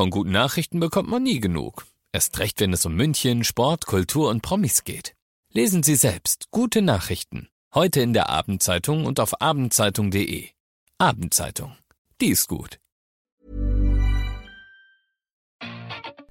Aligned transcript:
Von 0.00 0.08
guten 0.08 0.30
Nachrichten 0.30 0.80
bekommt 0.80 1.10
man 1.10 1.22
nie 1.22 1.40
genug. 1.40 1.84
Erst 2.10 2.38
recht, 2.38 2.58
wenn 2.60 2.72
es 2.72 2.86
um 2.86 2.94
München, 2.94 3.44
Sport, 3.44 3.84
Kultur 3.84 4.30
und 4.30 4.40
Promis 4.40 4.84
geht. 4.84 5.14
Lesen 5.52 5.82
Sie 5.82 5.94
selbst 5.94 6.46
gute 6.50 6.80
Nachrichten. 6.80 7.50
Heute 7.74 8.00
in 8.00 8.14
der 8.14 8.30
Abendzeitung 8.30 9.04
und 9.04 9.20
auf 9.20 9.42
abendzeitung.de. 9.42 10.48
Abendzeitung. 10.96 11.76
Die 12.18 12.28
ist 12.28 12.48
gut. 12.48 12.78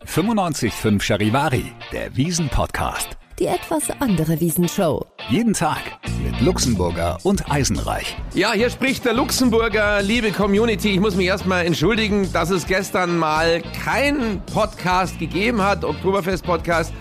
95.5 0.04 1.00
Charivari, 1.00 1.72
der 1.92 2.18
Wiesen-Podcast. 2.18 3.20
Die 3.38 3.46
etwas 3.46 3.92
andere 4.02 4.40
Wiesenshow. 4.40 5.06
Jeden 5.30 5.54
Tag 5.54 6.00
mit 6.24 6.42
Luxemburger 6.42 7.18
und 7.24 7.52
Eisenreich. 7.52 8.18
Ja, 8.34 8.52
hier 8.54 8.70
spricht 8.70 9.06
der 9.06 9.14
Luxemburger, 9.14 10.02
liebe 10.02 10.32
Community. 10.32 10.92
Ich 10.92 11.00
muss 11.00 11.16
mich 11.16 11.28
erstmal 11.28 11.66
entschuldigen, 11.66 12.32
dass 12.34 12.50
es 12.50 12.68
gestern 12.68 13.18
mal 13.18 13.62
keinen 13.84 14.42
Podcast 14.46 15.20
gegeben 15.20 15.62
hat, 15.62 15.84
Oktoberfest-Podcast. 15.84 16.94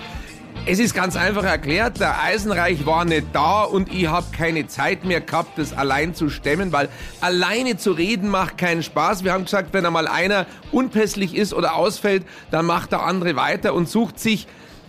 Es 0.66 0.78
ist 0.78 0.94
ganz 0.94 1.16
einfach 1.16 1.44
erklärt, 1.44 1.98
der 1.98 2.20
Eisenreich 2.20 2.84
war 2.84 3.04
nicht 3.04 3.28
da 3.32 3.62
und 3.62 3.92
ich 3.92 4.06
habe 4.06 4.26
keine 4.36 4.66
Zeit 4.66 5.04
mehr 5.04 5.20
gehabt, 5.20 5.58
das 5.58 5.72
allein 5.72 6.14
zu 6.14 6.28
stemmen, 6.28 6.72
weil 6.72 6.88
alleine 7.20 7.76
zu 7.78 7.92
reden 7.92 8.28
macht 8.28 8.58
keinen 8.58 8.82
Spaß. 8.82 9.24
Wir 9.24 9.32
haben 9.32 9.44
gesagt, 9.44 9.72
wenn 9.72 9.86
einmal 9.86 10.06
einer 10.06 10.46
unpässlich 10.70 11.34
ist 11.34 11.54
oder 11.54 11.74
ausfällt, 11.74 12.24
dann 12.50 12.66
macht 12.66 12.92
der 12.92 13.02
andere 13.02 13.34
weiter 13.36 13.72
und 13.72 13.88
sucht 13.88 14.18
sich 14.18 14.46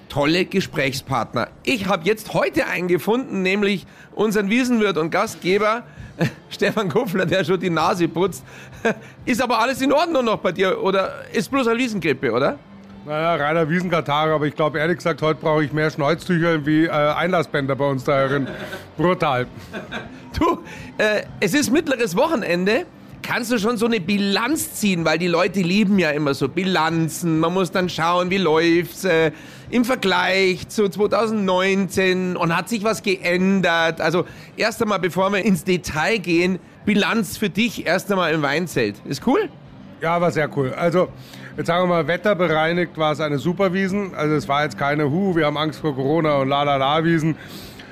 tolle 0.09 0.45
Gesprächspartner. 0.45 1.48
Ich 1.63 1.88
habe 1.88 2.04
jetzt 2.05 2.34
heute 2.34 2.68
einen 2.68 2.88
gefunden, 2.88 3.41
nämlich 3.41 3.86
unseren 4.13 4.49
Wiesenwirt 4.49 4.98
und 4.98 5.12
Gastgeber 5.12 5.84
Stefan 6.49 6.90
Kuffler, 6.90 7.26
der 7.26 7.44
schon 7.45 7.59
die 7.59 7.70
Nase 7.70 8.08
putzt. 8.08 8.44
Ist 9.26 9.41
aber 9.41 9.59
alles 9.59 9.82
in 9.82 9.94
Ordnung 9.94 10.26
noch 10.26 10.40
bei 10.40 10.52
dir 10.52 10.82
oder 10.84 11.26
ist 11.32 11.49
bloß 11.49 11.68
eine 11.68 11.80
Wiesengrippe, 11.80 12.32
oder? 12.32 12.58
Naja, 13.05 13.35
reiner 13.35 13.70
Wiesenkatar, 13.70 14.30
aber 14.30 14.45
ich 14.45 14.55
glaube 14.55 14.77
ehrlich 14.80 14.98
gesagt, 14.98 15.22
heute 15.22 15.40
brauche 15.40 15.63
ich 15.63 15.71
mehr 15.71 15.90
Schnäuztücher 15.90 16.66
wie 16.66 16.85
äh, 16.85 16.90
Einlassbänder 16.90 17.76
bei 17.76 17.90
uns 17.90 18.04
darin. 18.04 18.48
Brutal. 18.98 19.48
Du, 20.38 20.60
äh, 20.99 21.23
es 21.41 21.54
ist 21.54 21.70
mittleres 21.71 22.16
Wochenende. 22.16 22.85
Kannst 23.23 23.51
du 23.51 23.57
schon 23.57 23.76
so 23.77 23.88
eine 23.88 23.99
Bilanz 23.99 24.76
ziehen, 24.76 25.04
weil 25.04 25.18
die 25.18 25.27
Leute 25.27 25.60
lieben 25.60 25.99
ja 25.99 26.12
immer 26.12 26.34
so 26.34 26.48
Bilanzen. 26.48 27.40
Man 27.40 27.54
muss 27.54 27.71
dann 27.71 27.90
schauen, 27.90 28.29
wie 28.29 28.38
läuft's 28.38 29.04
äh, 29.04 29.32
im 29.71 29.85
Vergleich 29.85 30.67
zu 30.67 30.89
2019 30.89 32.35
und 32.35 32.55
hat 32.55 32.70
sich 32.70 32.84
was 32.84 33.03
geändert. 33.03 34.01
Also 34.01 34.26
erst 34.57 34.81
einmal, 34.81 34.99
bevor 34.99 35.31
wir 35.31 35.43
ins 35.45 35.63
Detail 35.63 36.17
gehen, 36.17 36.59
Bilanz 36.85 37.37
für 37.37 37.49
dich 37.49 37.85
erst 37.85 38.11
einmal 38.11 38.34
im 38.34 38.41
Weinzelt. 38.41 38.95
Ist 39.05 39.26
cool? 39.27 39.49
Ja, 40.01 40.20
war 40.21 40.31
sehr 40.31 40.49
cool. 40.57 40.73
Also, 40.73 41.09
jetzt 41.57 41.67
sagen 41.67 41.84
wir 41.84 41.95
mal, 41.95 42.07
wetterbereinigt 42.07 42.98
war 42.98 43.11
es 43.11 43.20
eine 43.20 43.37
Superwiesen. 43.37 44.15
Also, 44.15 44.35
es 44.35 44.48
war 44.48 44.63
jetzt 44.63 44.77
keine 44.77 45.09
Hu, 45.09 45.35
wir 45.35 45.45
haben 45.45 45.57
Angst 45.57 45.81
vor 45.81 45.93
Corona 45.93 46.37
und 46.37 46.48
la 46.48 46.63
la 46.63 46.77
la 46.77 47.04
Wiesen. 47.04 47.35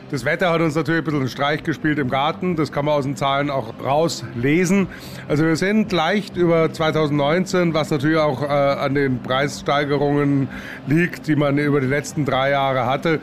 Das 0.09 0.23
Wetter 0.23 0.51
hat 0.51 0.61
uns 0.61 0.73
natürlich 0.73 1.01
ein 1.01 1.03
bisschen 1.03 1.19
einen 1.19 1.29
Streich 1.29 1.63
gespielt 1.63 1.99
im 1.99 2.09
Garten. 2.09 2.55
Das 2.55 2.71
kann 2.71 2.85
man 2.85 2.93
aus 2.93 3.03
den 3.03 3.17
Zahlen 3.17 3.49
auch 3.49 3.73
rauslesen. 3.83 4.87
Also 5.27 5.43
wir 5.43 5.57
sind 5.57 5.91
leicht 5.91 6.37
über 6.37 6.71
2019, 6.71 7.73
was 7.73 7.89
natürlich 7.89 8.17
auch 8.17 8.41
äh, 8.41 8.45
an 8.45 8.95
den 8.95 9.21
Preissteigerungen 9.21 10.47
liegt, 10.87 11.27
die 11.27 11.35
man 11.35 11.57
über 11.57 11.81
die 11.81 11.87
letzten 11.87 12.23
drei 12.23 12.51
Jahre 12.51 12.85
hatte. 12.85 13.19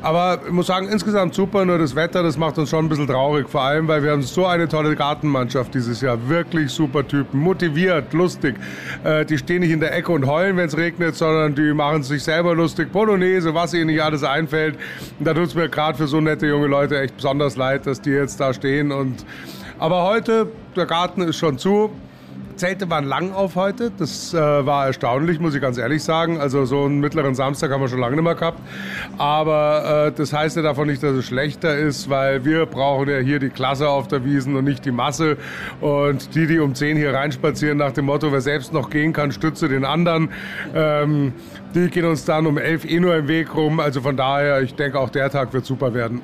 Aber 0.00 0.38
ich 0.46 0.52
muss 0.52 0.68
sagen, 0.68 0.88
insgesamt 0.88 1.34
super, 1.34 1.64
nur 1.64 1.78
das 1.78 1.96
Wetter, 1.96 2.22
das 2.22 2.38
macht 2.38 2.56
uns 2.56 2.70
schon 2.70 2.84
ein 2.84 2.88
bisschen 2.88 3.08
traurig. 3.08 3.48
Vor 3.48 3.62
allem, 3.62 3.88
weil 3.88 4.02
wir 4.04 4.12
haben 4.12 4.22
so 4.22 4.46
eine 4.46 4.68
tolle 4.68 4.94
Gartenmannschaft 4.94 5.74
dieses 5.74 6.00
Jahr. 6.00 6.16
Wirklich 6.28 6.70
super 6.70 7.06
Typen, 7.06 7.40
motiviert, 7.40 8.12
lustig. 8.12 8.54
Äh, 9.02 9.24
die 9.24 9.36
stehen 9.38 9.60
nicht 9.60 9.72
in 9.72 9.80
der 9.80 9.92
Ecke 9.94 10.12
und 10.12 10.24
heulen, 10.26 10.56
wenn 10.56 10.68
es 10.68 10.76
regnet, 10.76 11.16
sondern 11.16 11.56
die 11.56 11.74
machen 11.74 12.04
sich 12.04 12.22
selber 12.22 12.54
lustig. 12.54 12.92
Polonaise, 12.92 13.54
was 13.54 13.74
ihnen 13.74 13.86
nicht 13.86 14.00
alles 14.00 14.22
einfällt. 14.22 14.76
Und 15.18 15.26
da 15.26 15.34
tut 15.34 15.46
es 15.48 15.54
mir 15.56 15.68
gerade 15.68 15.98
für 15.98 16.06
so 16.06 16.20
nette 16.20 16.46
junge 16.46 16.68
Leute 16.68 17.00
echt 17.00 17.16
besonders 17.16 17.56
leid, 17.56 17.86
dass 17.86 18.00
die 18.00 18.10
jetzt 18.10 18.38
da 18.38 18.54
stehen. 18.54 18.92
Und 18.92 19.26
aber 19.80 20.04
heute, 20.04 20.48
der 20.76 20.86
Garten 20.86 21.22
ist 21.22 21.38
schon 21.38 21.58
zu. 21.58 21.90
Zelte 22.58 22.90
waren 22.90 23.04
lang 23.04 23.32
auf 23.32 23.54
heute. 23.54 23.90
Das 23.96 24.34
äh, 24.34 24.36
war 24.36 24.86
erstaunlich, 24.86 25.40
muss 25.40 25.54
ich 25.54 25.62
ganz 25.62 25.78
ehrlich 25.78 26.02
sagen. 26.02 26.38
Also 26.38 26.64
so 26.64 26.84
einen 26.84 27.00
mittleren 27.00 27.34
Samstag 27.34 27.70
haben 27.70 27.80
wir 27.80 27.88
schon 27.88 28.00
lange 28.00 28.16
nicht 28.16 28.24
mehr 28.24 28.34
gehabt. 28.34 28.58
Aber 29.16 30.08
äh, 30.08 30.12
das 30.12 30.32
heißt 30.32 30.56
ja 30.56 30.62
davon 30.62 30.88
nicht, 30.88 31.02
dass 31.02 31.12
es 31.12 31.26
schlechter 31.26 31.76
ist, 31.76 32.10
weil 32.10 32.44
wir 32.44 32.66
brauchen 32.66 33.08
ja 33.08 33.18
hier 33.18 33.38
die 33.38 33.50
Klasse 33.50 33.88
auf 33.88 34.08
der 34.08 34.24
Wiesen 34.24 34.56
und 34.56 34.64
nicht 34.64 34.84
die 34.84 34.90
Masse. 34.90 35.38
Und 35.80 36.34
die, 36.34 36.46
die 36.46 36.58
um 36.58 36.74
10 36.74 36.96
hier 36.96 37.14
reinspazieren 37.14 37.78
nach 37.78 37.92
dem 37.92 38.06
Motto, 38.06 38.32
wer 38.32 38.40
selbst 38.40 38.72
noch 38.72 38.90
gehen 38.90 39.12
kann, 39.12 39.32
stütze 39.32 39.68
den 39.68 39.84
anderen. 39.84 40.28
Ähm, 40.74 41.32
die 41.74 41.88
gehen 41.88 42.04
uns 42.04 42.24
dann 42.24 42.46
um 42.46 42.58
11 42.58 42.84
eh 42.84 43.00
nur 43.00 43.16
im 43.16 43.28
Weg 43.28 43.54
rum. 43.54 43.80
Also 43.80 44.00
von 44.00 44.16
daher, 44.16 44.62
ich 44.62 44.74
denke, 44.74 44.98
auch 44.98 45.10
der 45.10 45.30
Tag 45.30 45.52
wird 45.52 45.64
super 45.64 45.94
werden. 45.94 46.20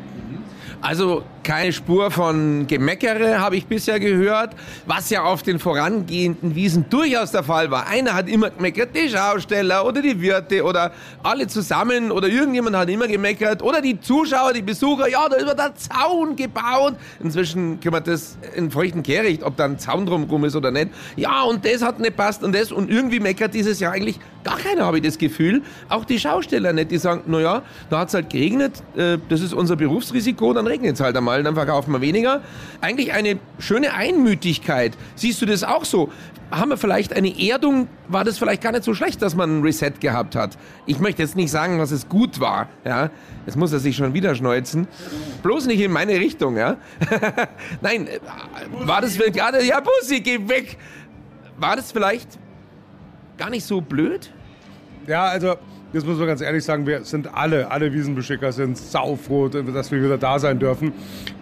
Also 0.84 1.22
keine 1.44 1.72
Spur 1.72 2.10
von 2.10 2.66
Gemeckere 2.66 3.38
habe 3.40 3.56
ich 3.56 3.66
bisher 3.66 3.98
gehört, 3.98 4.54
was 4.86 5.08
ja 5.08 5.22
auf 5.22 5.42
den 5.42 5.58
vorangehenden 5.58 6.54
Wiesen 6.54 6.90
durchaus 6.90 7.30
der 7.30 7.42
Fall 7.42 7.70
war. 7.70 7.86
Einer 7.86 8.12
hat 8.12 8.28
immer 8.28 8.50
gemeckert, 8.50 8.90
die 8.94 9.08
Schausteller 9.08 9.86
oder 9.86 10.02
die 10.02 10.20
Wirte 10.20 10.62
oder 10.62 10.92
alle 11.22 11.46
zusammen 11.46 12.10
oder 12.10 12.28
irgendjemand 12.28 12.76
hat 12.76 12.90
immer 12.90 13.08
gemeckert 13.08 13.62
oder 13.62 13.80
die 13.80 13.98
Zuschauer, 13.98 14.52
die 14.52 14.60
Besucher, 14.60 15.08
ja, 15.08 15.26
da 15.26 15.36
ist 15.36 15.58
der 15.58 15.74
Zaun 15.74 16.36
gebaut. 16.36 16.96
Inzwischen 17.22 17.80
kümmert 17.80 18.06
das 18.06 18.36
in 18.54 18.70
feuchten 18.70 19.02
Kehricht, 19.02 19.42
ob 19.42 19.56
da 19.56 19.64
ein 19.64 19.78
Zaun 19.78 20.04
drumherum 20.04 20.44
ist 20.44 20.56
oder 20.56 20.70
nicht. 20.70 20.88
Ja, 21.16 21.44
und 21.44 21.64
das 21.64 21.80
hat 21.80 21.98
nicht 21.98 22.16
passt 22.16 22.42
und 22.42 22.54
das 22.54 22.72
und 22.72 22.90
irgendwie 22.90 23.20
meckert 23.20 23.54
dieses 23.54 23.80
Jahr 23.80 23.92
eigentlich 23.92 24.18
gar 24.44 24.58
keiner, 24.58 24.84
habe 24.84 24.98
ich 24.98 25.02
das 25.02 25.18
Gefühl. 25.18 25.62
Auch 25.88 26.04
die 26.04 26.18
Schausteller 26.18 26.72
nicht, 26.72 26.90
die 26.90 26.98
sagen, 26.98 27.22
naja, 27.26 27.62
da 27.90 28.00
hat 28.00 28.08
es 28.08 28.14
halt 28.14 28.30
geregnet, 28.30 28.82
äh, 28.96 29.18
das 29.28 29.40
ist 29.40 29.54
unser 29.54 29.76
Berufsrisiko, 29.76 30.52
dann 30.52 30.66
regnet 30.74 30.94
es 30.94 31.00
halt 31.00 31.16
einmal, 31.16 31.42
dann 31.42 31.54
verkaufen 31.54 31.92
wir 31.92 32.00
weniger. 32.00 32.42
Eigentlich 32.80 33.12
eine 33.12 33.38
schöne 33.58 33.94
Einmütigkeit. 33.94 34.96
Siehst 35.14 35.40
du 35.40 35.46
das 35.46 35.62
auch 35.62 35.84
so? 35.84 36.10
Haben 36.50 36.70
wir 36.70 36.76
vielleicht 36.76 37.12
eine 37.12 37.32
Erdung? 37.40 37.88
War 38.08 38.24
das 38.24 38.38
vielleicht 38.38 38.62
gar 38.62 38.72
nicht 38.72 38.84
so 38.84 38.94
schlecht, 38.94 39.22
dass 39.22 39.34
man 39.34 39.58
ein 39.58 39.62
Reset 39.62 39.92
gehabt 40.00 40.36
hat? 40.36 40.58
Ich 40.86 40.98
möchte 40.98 41.22
jetzt 41.22 41.36
nicht 41.36 41.50
sagen, 41.50 41.78
dass 41.78 41.90
es 41.90 42.08
gut 42.08 42.40
war. 42.40 42.68
Ja, 42.84 43.10
jetzt 43.46 43.56
muss 43.56 43.72
er 43.72 43.78
sich 43.78 43.96
schon 43.96 44.14
wieder 44.14 44.34
schneuzen. 44.34 44.88
Bloß 45.42 45.66
nicht 45.66 45.80
in 45.80 45.92
meine 45.92 46.14
Richtung. 46.14 46.56
Ja, 46.56 46.76
nein, 47.80 48.08
äh, 48.08 48.18
war 48.86 49.00
das 49.00 49.16
gerade? 49.16 49.64
Ja, 49.64 49.80
Bussi, 49.80 50.20
geh 50.20 50.48
weg. 50.48 50.76
War 51.56 51.76
das 51.76 51.92
vielleicht 51.92 52.38
gar 53.38 53.50
nicht 53.50 53.64
so 53.64 53.80
blöd? 53.80 54.32
Ja, 55.06 55.24
also 55.24 55.56
Jetzt 55.94 56.08
muss 56.08 56.18
man 56.18 56.26
ganz 56.26 56.40
ehrlich 56.40 56.64
sagen, 56.64 56.88
wir 56.88 57.04
sind 57.04 57.32
alle, 57.34 57.70
alle 57.70 57.92
Wiesenbeschicker 57.92 58.50
sind 58.50 58.76
saufroh, 58.76 59.46
dass 59.46 59.92
wir 59.92 60.02
wieder 60.02 60.18
da 60.18 60.40
sein 60.40 60.58
dürfen. 60.58 60.92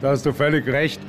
Da 0.03 0.11
hast 0.11 0.27
du 0.27 0.35
völlig 0.35 0.67
recht. 0.67 1.01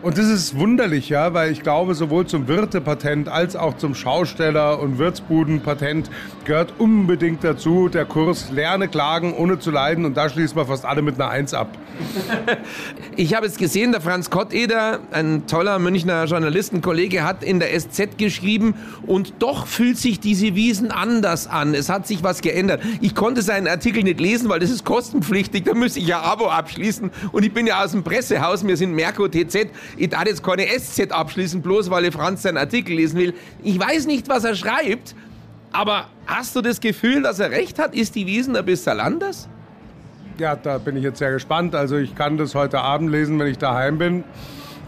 Und 0.00 0.16
das 0.16 0.26
ist 0.26 0.56
wunderlich, 0.56 1.08
ja, 1.08 1.34
weil 1.34 1.50
ich 1.50 1.62
glaube, 1.62 1.96
sowohl 1.96 2.24
zum 2.24 2.46
Wirtepatent 2.46 3.28
als 3.28 3.56
auch 3.56 3.76
zum 3.76 3.96
Schausteller- 3.96 4.78
und 4.78 4.98
Wirtsbudenpatent 4.98 6.08
gehört 6.44 6.74
unbedingt 6.78 7.42
dazu 7.42 7.88
der 7.88 8.04
Kurs 8.04 8.52
Lerne 8.52 8.86
klagen, 8.86 9.34
ohne 9.34 9.58
zu 9.58 9.72
leiden. 9.72 10.04
Und 10.04 10.16
da 10.16 10.28
schließen 10.28 10.56
wir 10.56 10.66
fast 10.66 10.84
alle 10.84 11.02
mit 11.02 11.16
einer 11.16 11.28
Eins 11.28 11.52
ab. 11.52 11.68
Ich 13.16 13.34
habe 13.34 13.46
es 13.46 13.56
gesehen, 13.56 13.90
der 13.90 14.00
Franz 14.00 14.30
Kotteder, 14.30 15.00
ein 15.10 15.48
toller 15.48 15.80
Münchner 15.80 16.24
Journalistenkollege, 16.26 17.24
hat 17.24 17.42
in 17.42 17.58
der 17.58 17.76
SZ 17.76 18.16
geschrieben 18.16 18.74
und 19.08 19.34
doch 19.40 19.66
fühlt 19.66 19.98
sich 19.98 20.20
diese 20.20 20.54
Wiesen 20.54 20.92
anders 20.92 21.48
an. 21.48 21.74
Es 21.74 21.88
hat 21.88 22.06
sich 22.06 22.22
was 22.22 22.40
geändert. 22.40 22.77
Ich 23.00 23.14
konnte 23.14 23.42
seinen 23.42 23.68
Artikel 23.68 24.02
nicht 24.02 24.20
lesen, 24.20 24.48
weil 24.48 24.60
das 24.60 24.70
ist 24.70 24.84
kostenpflichtig. 24.84 25.64
Da 25.64 25.74
müsste 25.74 26.00
ich 26.00 26.06
ja 26.06 26.20
Abo 26.20 26.48
abschließen. 26.48 27.10
Und 27.32 27.44
ich 27.44 27.52
bin 27.52 27.66
ja 27.66 27.82
aus 27.82 27.92
dem 27.92 28.02
Pressehaus, 28.02 28.66
wir 28.66 28.76
sind 28.76 28.92
Merco 28.94 29.28
TZ. 29.28 29.68
Ich 29.96 30.08
darf 30.08 30.26
jetzt 30.26 30.42
keine 30.42 30.66
SZ 30.66 31.12
abschließen, 31.12 31.62
bloß 31.62 31.90
weil 31.90 32.06
ich 32.06 32.14
Franz 32.14 32.42
seinen 32.42 32.58
Artikel 32.58 32.96
lesen 32.96 33.18
will. 33.18 33.34
Ich 33.62 33.78
weiß 33.78 34.06
nicht, 34.06 34.28
was 34.28 34.44
er 34.44 34.54
schreibt, 34.54 35.14
aber 35.72 36.06
hast 36.26 36.56
du 36.56 36.62
das 36.62 36.80
Gefühl, 36.80 37.22
dass 37.22 37.38
er 37.38 37.50
recht 37.50 37.78
hat? 37.78 37.94
Ist 37.94 38.14
die 38.14 38.26
Wiesen 38.26 38.56
ein 38.56 38.64
bisschen 38.64 39.00
anders? 39.00 39.48
Ja, 40.38 40.54
da 40.54 40.78
bin 40.78 40.96
ich 40.96 41.02
jetzt 41.02 41.18
sehr 41.18 41.32
gespannt. 41.32 41.74
Also 41.74 41.96
ich 41.96 42.14
kann 42.14 42.38
das 42.38 42.54
heute 42.54 42.80
Abend 42.80 43.10
lesen, 43.10 43.38
wenn 43.38 43.48
ich 43.48 43.58
daheim 43.58 43.98
bin. 43.98 44.24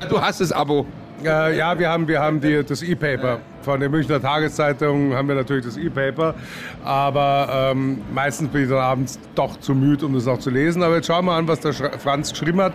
Du 0.08 0.20
hast 0.20 0.40
das 0.40 0.52
Abo. 0.52 0.86
Äh, 1.24 1.58
ja, 1.58 1.78
wir 1.78 1.88
haben, 1.88 2.08
wir 2.08 2.20
haben 2.20 2.40
die, 2.40 2.62
das 2.64 2.82
E-Paper. 2.82 3.40
Von 3.62 3.78
der 3.78 3.90
Münchner 3.90 4.22
Tageszeitung 4.22 5.14
haben 5.14 5.28
wir 5.28 5.34
natürlich 5.34 5.66
das 5.66 5.76
E-Paper. 5.76 6.34
Aber 6.82 7.72
ähm, 7.72 8.00
meistens 8.12 8.48
bin 8.48 8.62
ich 8.62 8.70
dann 8.70 8.78
abends 8.78 9.18
doch 9.34 9.60
zu 9.60 9.74
müde, 9.74 10.06
um 10.06 10.14
das 10.14 10.24
noch 10.24 10.38
zu 10.38 10.48
lesen. 10.48 10.82
Aber 10.82 10.96
jetzt 10.96 11.06
schauen 11.06 11.26
wir 11.26 11.32
an, 11.32 11.46
was 11.46 11.60
der 11.60 11.74
Franz 11.74 12.30
geschrieben 12.30 12.62
hat. 12.62 12.72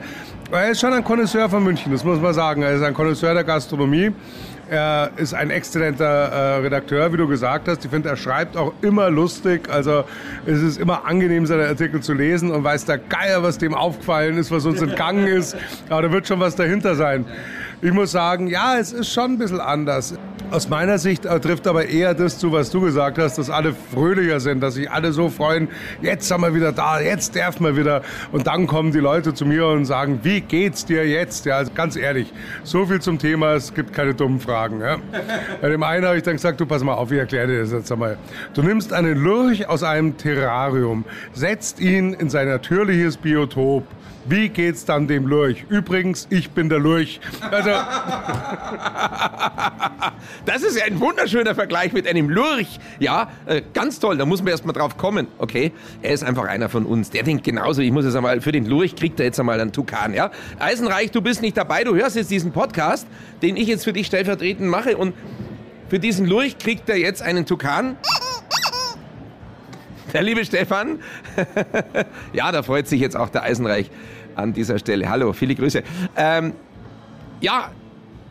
Er 0.52 0.70
ist 0.70 0.80
schon 0.80 0.94
ein 0.94 1.04
Konnoisseur 1.04 1.50
von 1.50 1.64
München, 1.64 1.92
das 1.92 2.04
muss 2.04 2.20
man 2.20 2.34
sagen. 2.36 2.62
Er 2.62 2.74
ist 2.74 2.84
ein 2.84 2.94
Konnoisseur 2.94 3.34
der 3.34 3.44
Gastronomie. 3.44 4.12
Er 4.68 5.12
ist 5.18 5.34
ein 5.34 5.52
exzellenter 5.52 6.06
äh, 6.06 6.58
Redakteur, 6.58 7.14
wie 7.14 7.18
du 7.18 7.28
gesagt 7.28 7.68
hast. 7.68 7.86
Ich 7.86 7.92
finde, 7.92 8.10
er 8.10 8.16
schreibt 8.16 8.58
auch 8.58 8.74
immer 8.82 9.10
lustig. 9.12 9.70
Also 9.70 10.04
es 10.46 10.62
ist 10.62 10.80
immer 10.80 11.06
angenehm, 11.06 11.46
seine 11.46 11.68
Artikel 11.68 12.02
zu 12.02 12.14
lesen 12.14 12.52
und 12.52 12.64
weiß 12.64 12.86
der 12.86 12.98
Geier, 12.98 13.44
was 13.44 13.60
dem 13.60 13.76
aufgefallen 13.76 14.38
ist, 14.38 14.52
was 14.52 14.66
uns 14.66 14.82
entgangen 14.82 15.28
ist. 15.28 15.56
Aber 15.90 16.04
da 16.04 16.12
wird 16.12 16.28
schon 16.28 16.40
was 16.40 16.56
dahinter 16.56 16.96
sein. 16.96 17.26
Ich 17.82 17.92
muss 17.92 18.12
sagen, 18.12 18.48
ja, 18.48 18.78
es 18.78 18.94
ist 18.94 19.12
schon 19.12 19.32
ein 19.32 19.38
bisschen 19.38 19.60
anders. 19.60 20.16
Aus 20.52 20.70
meiner 20.70 21.00
Sicht 21.00 21.26
äh, 21.26 21.40
trifft 21.40 21.68
aber 21.68 21.88
eher 21.88 22.14
das 22.14 22.38
zu, 22.38 22.52
was 22.52 22.70
du 22.70 22.82
gesagt 22.82 23.18
hast, 23.18 23.38
dass 23.38 23.50
alle 23.50 23.74
fröhlicher 23.74 24.40
sind, 24.40 24.62
dass 24.62 24.76
sich 24.76 24.90
alle 24.90 25.12
so 25.12 25.30
freuen, 25.30 25.68
jetzt 26.02 26.28
sind 26.28 26.40
wir 26.42 26.54
wieder 26.54 26.72
da, 26.72 27.00
jetzt 27.00 27.36
dürfen 27.36 27.66
wir 27.66 27.76
wieder. 27.76 28.04
Und 28.32 28.48
dann 28.48 28.68
kommen 28.68 28.92
die 28.92 29.00
Leute 29.00 29.34
zu 29.34 29.46
mir 29.46 29.68
und 29.68 29.86
sagen, 29.86 30.20
wie 30.24 30.42
geht's 30.42 30.86
dir 30.86 31.08
jetzt? 31.08 31.46
Ja, 31.46 31.58
also 31.58 31.72
ganz 31.74 31.96
ehrlich, 31.96 32.32
so 32.64 32.86
viel 32.86 33.02
zum 33.02 33.18
Thema, 33.18 33.54
es 33.54 33.74
gibt 33.74 33.92
keine 33.92 34.14
dummen 34.14 34.40
Fragen. 34.40 34.82
Ja. 34.82 34.98
Bei 35.62 35.70
dem 35.70 35.84
einen 35.84 36.06
habe 36.06 36.18
ich 36.18 36.24
dann 36.24 36.36
gesagt, 36.36 36.62
du 36.62 36.66
pass 36.66 36.84
mal 36.84 36.94
auf, 36.94 37.12
ich 37.12 37.18
erkläre 37.18 37.48
dir 37.48 37.60
das 37.62 37.72
jetzt 37.72 37.92
einmal. 37.92 38.18
Du 38.54 38.62
nimmst 38.62 38.94
einen 38.94 39.18
Lurch 39.18 39.68
aus 39.68 39.84
einem 39.84 40.16
Terrarium, 40.16 41.06
setzt 41.34 41.80
ihn 41.80 42.14
in 42.14 42.30
sein 42.30 42.48
natürliches 42.48 43.18
Biotop 43.18 43.84
wie 44.28 44.50
geht's 44.50 44.86
dann 44.86 45.08
dem 45.08 45.28
Lurch? 45.28 45.66
Übrigens, 45.70 46.28
ich 46.30 46.50
bin 46.50 46.68
der 46.70 46.80
Lurch. 46.80 47.20
Also 47.52 47.70
das 50.46 50.64
ist 50.64 50.78
ja 50.78 50.86
ein 50.86 51.00
wunderschöner 51.00 51.54
Vergleich 51.54 51.94
mit 51.94 52.08
einem 52.08 52.30
Lurch. 52.30 52.80
Ja, 53.00 53.30
äh, 53.46 53.62
ganz 53.74 54.00
toll. 54.00 54.18
Da 54.18 54.26
muss 54.26 54.42
man 54.42 54.50
erst 54.50 54.66
mal 54.66 54.74
drauf 54.74 54.98
kommen. 54.98 55.28
Okay, 55.38 55.72
er 56.02 56.14
ist 56.14 56.24
einfach 56.24 56.46
einer 56.46 56.70
von 56.70 56.86
uns. 56.86 57.12
Der 57.12 57.22
denkt 57.24 57.44
genauso. 57.44 57.82
Ich 57.82 57.92
muss 57.92 58.06
jetzt 58.06 58.16
einmal, 58.16 58.42
für 58.42 58.52
den 58.52 58.66
Lurch 58.66 58.96
kriegt 58.96 59.20
er 59.20 59.28
jetzt 59.28 59.40
einmal 59.40 59.62
einen 59.62 59.72
Tukan. 59.72 60.14
Ja? 60.14 60.32
Eisenreich, 60.60 61.12
du 61.12 61.22
bist 61.22 61.42
nicht 61.42 61.56
dabei. 61.56 61.84
Du 61.84 61.96
hörst 61.96 62.16
jetzt 62.16 62.32
diesen 62.32 62.52
Podcast, 62.52 63.08
den 63.42 63.58
ich 63.58 63.68
jetzt 63.68 63.84
für 63.84 63.94
dich 63.94 64.08
stellvertretend 64.08 64.68
mache. 64.70 64.98
Und 64.98 65.14
für 65.88 66.00
diesen 66.00 66.26
Lurch 66.26 66.58
kriegt 66.58 66.90
er 66.90 66.98
jetzt 66.98 67.22
einen 67.22 67.46
Tukan. 67.46 67.98
Der 70.16 70.24
liebe 70.24 70.46
Stefan. 70.46 71.00
ja, 72.34 72.50
da 72.50 72.64
freut 72.64 72.88
sich 72.88 73.02
jetzt 73.02 73.18
auch 73.18 73.28
der 73.28 73.44
Eisenreich 73.44 73.92
an 74.36 74.54
dieser 74.54 74.80
Stelle. 74.80 75.10
Hallo, 75.10 75.34
viele 75.34 75.56
Grüße. 75.56 75.84
Ähm, 76.16 76.54
ja, 77.42 77.70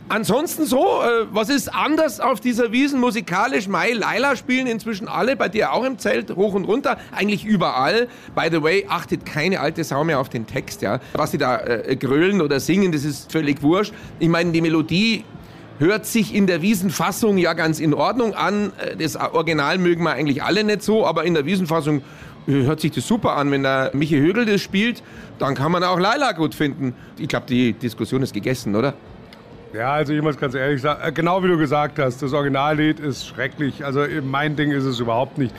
Ansonsten 0.06 0.66
so, 0.66 1.00
äh, 1.02 1.26
was 1.30 1.48
ist 1.48 1.74
anders 1.74 2.20
auf 2.20 2.38
dieser 2.38 2.72
Wiesen 2.72 3.00
musikalisch? 3.00 3.68
Mai, 3.68 3.92
Laila 3.92 4.36
spielen 4.36 4.66
inzwischen 4.66 5.08
alle, 5.08 5.34
bei 5.34 5.48
dir 5.48 5.72
auch 5.72 5.82
im 5.82 5.98
Zelt, 5.98 6.36
hoch 6.36 6.52
und 6.52 6.66
runter, 6.66 6.98
eigentlich 7.10 7.46
überall. 7.46 8.08
By 8.34 8.48
the 8.50 8.62
way, 8.62 8.84
achtet 8.88 9.24
keine 9.24 9.60
alte 9.60 9.82
Sau 9.82 10.04
mehr 10.04 10.20
auf 10.20 10.28
den 10.28 10.46
Text, 10.46 10.82
ja. 10.82 11.00
Was 11.14 11.30
sie 11.30 11.38
da 11.38 11.58
äh, 11.58 11.96
grölen 11.96 12.42
oder 12.42 12.60
singen, 12.60 12.92
das 12.92 13.04
ist 13.04 13.32
völlig 13.32 13.62
wurscht. 13.62 13.94
Ich 14.18 14.28
meine, 14.28 14.52
die 14.52 14.60
Melodie 14.60 15.24
hört 15.78 16.06
sich 16.06 16.34
in 16.34 16.46
der 16.46 16.62
Wiesenfassung 16.62 17.38
ja 17.38 17.52
ganz 17.52 17.80
in 17.80 17.94
Ordnung 17.94 18.34
an. 18.34 18.72
Äh, 18.78 18.96
das 18.96 19.16
Original 19.16 19.78
mögen 19.78 20.02
wir 20.04 20.12
eigentlich 20.12 20.42
alle 20.42 20.64
nicht 20.64 20.82
so, 20.82 21.06
aber 21.06 21.24
in 21.24 21.34
der 21.34 21.46
Wiesenfassung 21.46 22.02
hört 22.46 22.80
sich 22.80 22.92
das 22.92 23.06
super 23.06 23.36
an. 23.36 23.50
Wenn 23.50 23.62
der 23.62 23.90
Michi 23.94 24.18
Högel 24.18 24.44
das 24.44 24.60
spielt, 24.60 25.02
dann 25.38 25.54
kann 25.54 25.72
man 25.72 25.82
auch 25.82 25.98
Laila 25.98 26.32
gut 26.32 26.54
finden. 26.54 26.94
Ich 27.18 27.28
glaube, 27.28 27.46
die 27.46 27.72
Diskussion 27.72 28.22
ist 28.22 28.34
gegessen, 28.34 28.74
oder? 28.76 28.94
Ja, 29.72 29.92
also 29.94 30.12
ich 30.12 30.22
muss 30.22 30.36
ganz 30.36 30.54
ehrlich 30.54 30.80
sagen, 30.80 31.00
äh, 31.02 31.10
genau 31.10 31.42
wie 31.42 31.48
du 31.48 31.58
gesagt 31.58 31.98
hast, 31.98 32.22
das 32.22 32.32
Originallied 32.32 33.00
ist 33.00 33.26
schrecklich. 33.26 33.84
Also 33.84 34.04
mein 34.22 34.54
Ding 34.56 34.70
ist 34.70 34.84
es 34.84 35.00
überhaupt 35.00 35.38
nicht. 35.38 35.54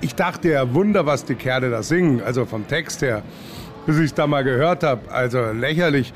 Ich 0.00 0.14
dachte 0.14 0.50
ja, 0.50 0.74
Wunder, 0.74 1.06
was 1.06 1.24
die 1.24 1.36
Kerle 1.36 1.70
da 1.70 1.82
singen, 1.82 2.20
also 2.20 2.44
vom 2.44 2.66
Text 2.66 3.02
her, 3.02 3.22
bis 3.86 3.98
ich 3.98 4.06
es 4.06 4.14
da 4.14 4.26
mal 4.26 4.44
gehört 4.44 4.82
habe. 4.82 5.10
Also 5.10 5.52
lächerlich. 5.52 6.12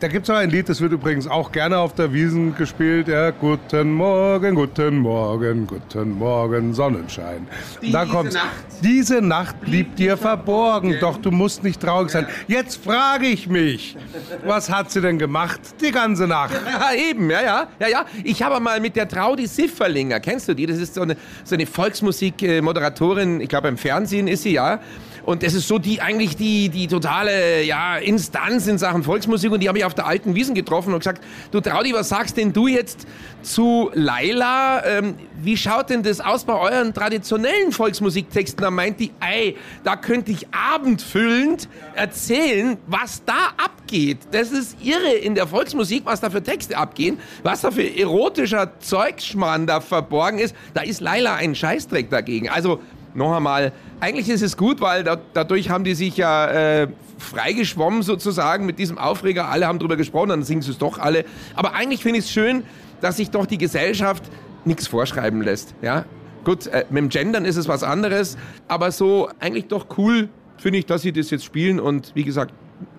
Da 0.00 0.08
gibt 0.08 0.24
es 0.24 0.28
noch 0.28 0.36
ein 0.36 0.50
Lied, 0.50 0.68
das 0.68 0.80
wird 0.80 0.92
übrigens 0.92 1.28
auch 1.28 1.52
gerne 1.52 1.78
auf 1.78 1.94
der 1.94 2.12
Wiesen 2.12 2.56
gespielt. 2.56 3.06
Ja, 3.06 3.30
guten 3.30 3.92
Morgen, 3.92 4.56
guten 4.56 4.98
Morgen, 4.98 5.68
guten 5.68 6.18
Morgen, 6.18 6.74
Sonnenschein. 6.74 7.46
Diese 7.80 7.92
da 7.92 8.04
kommt 8.04 8.32
Nacht. 8.32 8.46
Diese 8.82 9.22
Nacht 9.22 9.60
blieb 9.60 9.94
dir 9.94 10.16
verborgen, 10.16 10.96
doch 11.00 11.18
du 11.18 11.30
musst 11.30 11.62
nicht 11.62 11.80
traurig 11.80 12.10
sein. 12.10 12.26
Jetzt 12.48 12.82
frage 12.82 13.26
ich 13.26 13.48
mich, 13.48 13.96
was 14.44 14.68
hat 14.68 14.90
sie 14.90 15.00
denn 15.00 15.18
gemacht 15.18 15.60
die 15.80 15.92
ganze 15.92 16.26
Nacht? 16.26 16.54
Ja, 16.54 16.92
eben, 16.94 17.30
ja, 17.30 17.42
ja, 17.42 17.68
ja, 17.78 17.88
ja. 17.88 18.04
Ich 18.24 18.42
habe 18.42 18.58
mal 18.58 18.80
mit 18.80 18.96
der 18.96 19.06
Traudi 19.06 19.46
Sifferlinger, 19.46 20.18
kennst 20.18 20.48
du 20.48 20.54
die? 20.54 20.66
Das 20.66 20.78
ist 20.78 20.94
so 20.94 21.02
eine, 21.02 21.16
so 21.44 21.54
eine 21.54 21.66
Volksmusik-Moderatorin, 21.66 23.40
ich 23.40 23.48
glaube 23.48 23.68
im 23.68 23.78
Fernsehen 23.78 24.26
ist 24.26 24.42
sie, 24.42 24.54
ja. 24.54 24.80
Und 25.28 25.42
das 25.42 25.52
ist 25.52 25.68
so 25.68 25.78
die 25.78 26.00
eigentlich 26.00 26.36
die, 26.36 26.70
die 26.70 26.86
totale 26.86 27.62
ja, 27.62 27.98
Instanz 27.98 28.66
in 28.66 28.78
Sachen 28.78 29.02
Volksmusik. 29.02 29.52
Und 29.52 29.60
die 29.60 29.68
habe 29.68 29.76
ich 29.76 29.84
auf 29.84 29.92
der 29.92 30.06
alten 30.06 30.34
Wiesen 30.34 30.54
getroffen 30.54 30.94
und 30.94 31.00
gesagt, 31.00 31.22
du 31.50 31.60
Traudi, 31.60 31.92
was 31.92 32.08
sagst 32.08 32.38
denn 32.38 32.54
du 32.54 32.66
jetzt 32.66 33.06
zu 33.42 33.90
Laila? 33.92 34.82
Ähm, 34.86 35.16
wie 35.42 35.58
schaut 35.58 35.90
denn 35.90 36.02
das 36.02 36.22
aus 36.22 36.44
bei 36.44 36.54
euren 36.54 36.94
traditionellen 36.94 37.72
Volksmusiktexten? 37.72 38.62
Da 38.62 38.70
meint 38.70 39.00
die, 39.00 39.10
ey, 39.20 39.58
da 39.84 39.96
könnte 39.96 40.32
ich 40.32 40.46
abendfüllend 40.50 41.68
erzählen, 41.94 42.78
was 42.86 43.22
da 43.26 43.48
abgeht. 43.62 44.20
Das 44.30 44.50
ist 44.50 44.78
irre 44.82 45.12
in 45.12 45.34
der 45.34 45.46
Volksmusik, 45.46 46.06
was 46.06 46.22
da 46.22 46.30
für 46.30 46.42
Texte 46.42 46.74
abgehen, 46.78 47.18
was 47.42 47.60
da 47.60 47.70
für 47.70 47.84
erotischer 47.84 48.80
Zeugschmarrn 48.80 49.66
da 49.66 49.82
verborgen 49.82 50.38
ist. 50.38 50.56
Da 50.72 50.80
ist 50.80 51.02
Laila 51.02 51.34
ein 51.34 51.54
Scheißdreck 51.54 52.08
dagegen. 52.08 52.48
Also 52.48 52.80
noch 53.14 53.36
einmal, 53.36 53.72
eigentlich 54.00 54.28
ist 54.28 54.42
es 54.42 54.56
gut, 54.56 54.80
weil 54.80 55.04
da, 55.04 55.18
dadurch 55.32 55.70
haben 55.70 55.84
die 55.84 55.94
sich 55.94 56.16
ja 56.16 56.46
äh, 56.46 56.88
freigeschwommen 57.18 58.02
sozusagen 58.02 58.66
mit 58.66 58.78
diesem 58.78 58.98
Aufreger. 58.98 59.48
Alle 59.48 59.66
haben 59.66 59.78
darüber 59.78 59.96
gesprochen, 59.96 60.30
dann 60.30 60.42
singen 60.42 60.62
sie 60.62 60.70
es 60.70 60.78
doch 60.78 60.98
alle. 60.98 61.24
Aber 61.54 61.74
eigentlich 61.74 62.02
finde 62.02 62.20
ich 62.20 62.26
es 62.26 62.30
schön, 62.30 62.62
dass 63.00 63.16
sich 63.16 63.30
doch 63.30 63.46
die 63.46 63.58
Gesellschaft 63.58 64.24
nichts 64.64 64.86
vorschreiben 64.86 65.42
lässt. 65.42 65.74
Ja? 65.82 66.04
Gut, 66.44 66.66
äh, 66.68 66.84
mit 66.90 66.98
dem 66.98 67.08
Gendern 67.08 67.44
ist 67.44 67.56
es 67.56 67.68
was 67.68 67.82
anderes, 67.82 68.36
aber 68.68 68.92
so 68.92 69.28
eigentlich 69.40 69.66
doch 69.66 69.86
cool 69.98 70.28
finde 70.56 70.78
ich, 70.78 70.86
dass 70.86 71.02
sie 71.02 71.12
das 71.12 71.30
jetzt 71.30 71.44
spielen 71.44 71.80
und 71.80 72.12
wie 72.14 72.24
gesagt, 72.24 72.52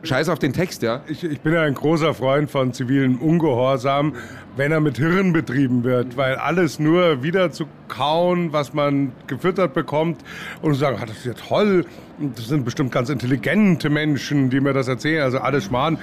Scheiß 0.04 0.30
auf 0.30 0.40
den 0.40 0.54
Text, 0.54 0.82
ja. 0.82 1.02
Ich, 1.08 1.24
ich, 1.24 1.42
bin 1.42 1.56
ein 1.56 1.74
großer 1.74 2.14
Freund 2.14 2.50
von 2.50 2.74
zivilen 2.74 3.18
Ungehorsam, 3.18 4.14
wenn 4.56 4.72
er 4.72 4.80
mit 4.80 4.98
Hirn 4.98 5.34
betrieben 5.34 5.84
wird, 5.84 6.18
weil 6.18 6.36
alles 6.36 6.80
nur 6.80 7.24
wieder 7.24 7.52
zu 7.52 7.66
kauen, 7.88 8.52
was 8.54 8.74
man 8.74 9.12
gefüttert 9.28 9.74
bekommt 9.74 10.22
und 10.62 10.74
zu 10.74 10.80
sagen, 10.80 10.98
ah, 11.02 11.06
das 11.06 11.18
ist 11.18 11.26
ja 11.26 11.34
toll, 11.34 11.86
das 12.18 12.48
sind 12.48 12.66
bestimmt 12.66 12.92
ganz 12.92 13.10
intelligente 13.10 13.90
Menschen, 13.90 14.50
die 14.50 14.60
mir 14.60 14.74
das 14.74 14.88
erzählen, 14.88 15.24
also 15.24 15.40
alles 15.40 15.66
Schmarrn. 15.66 15.98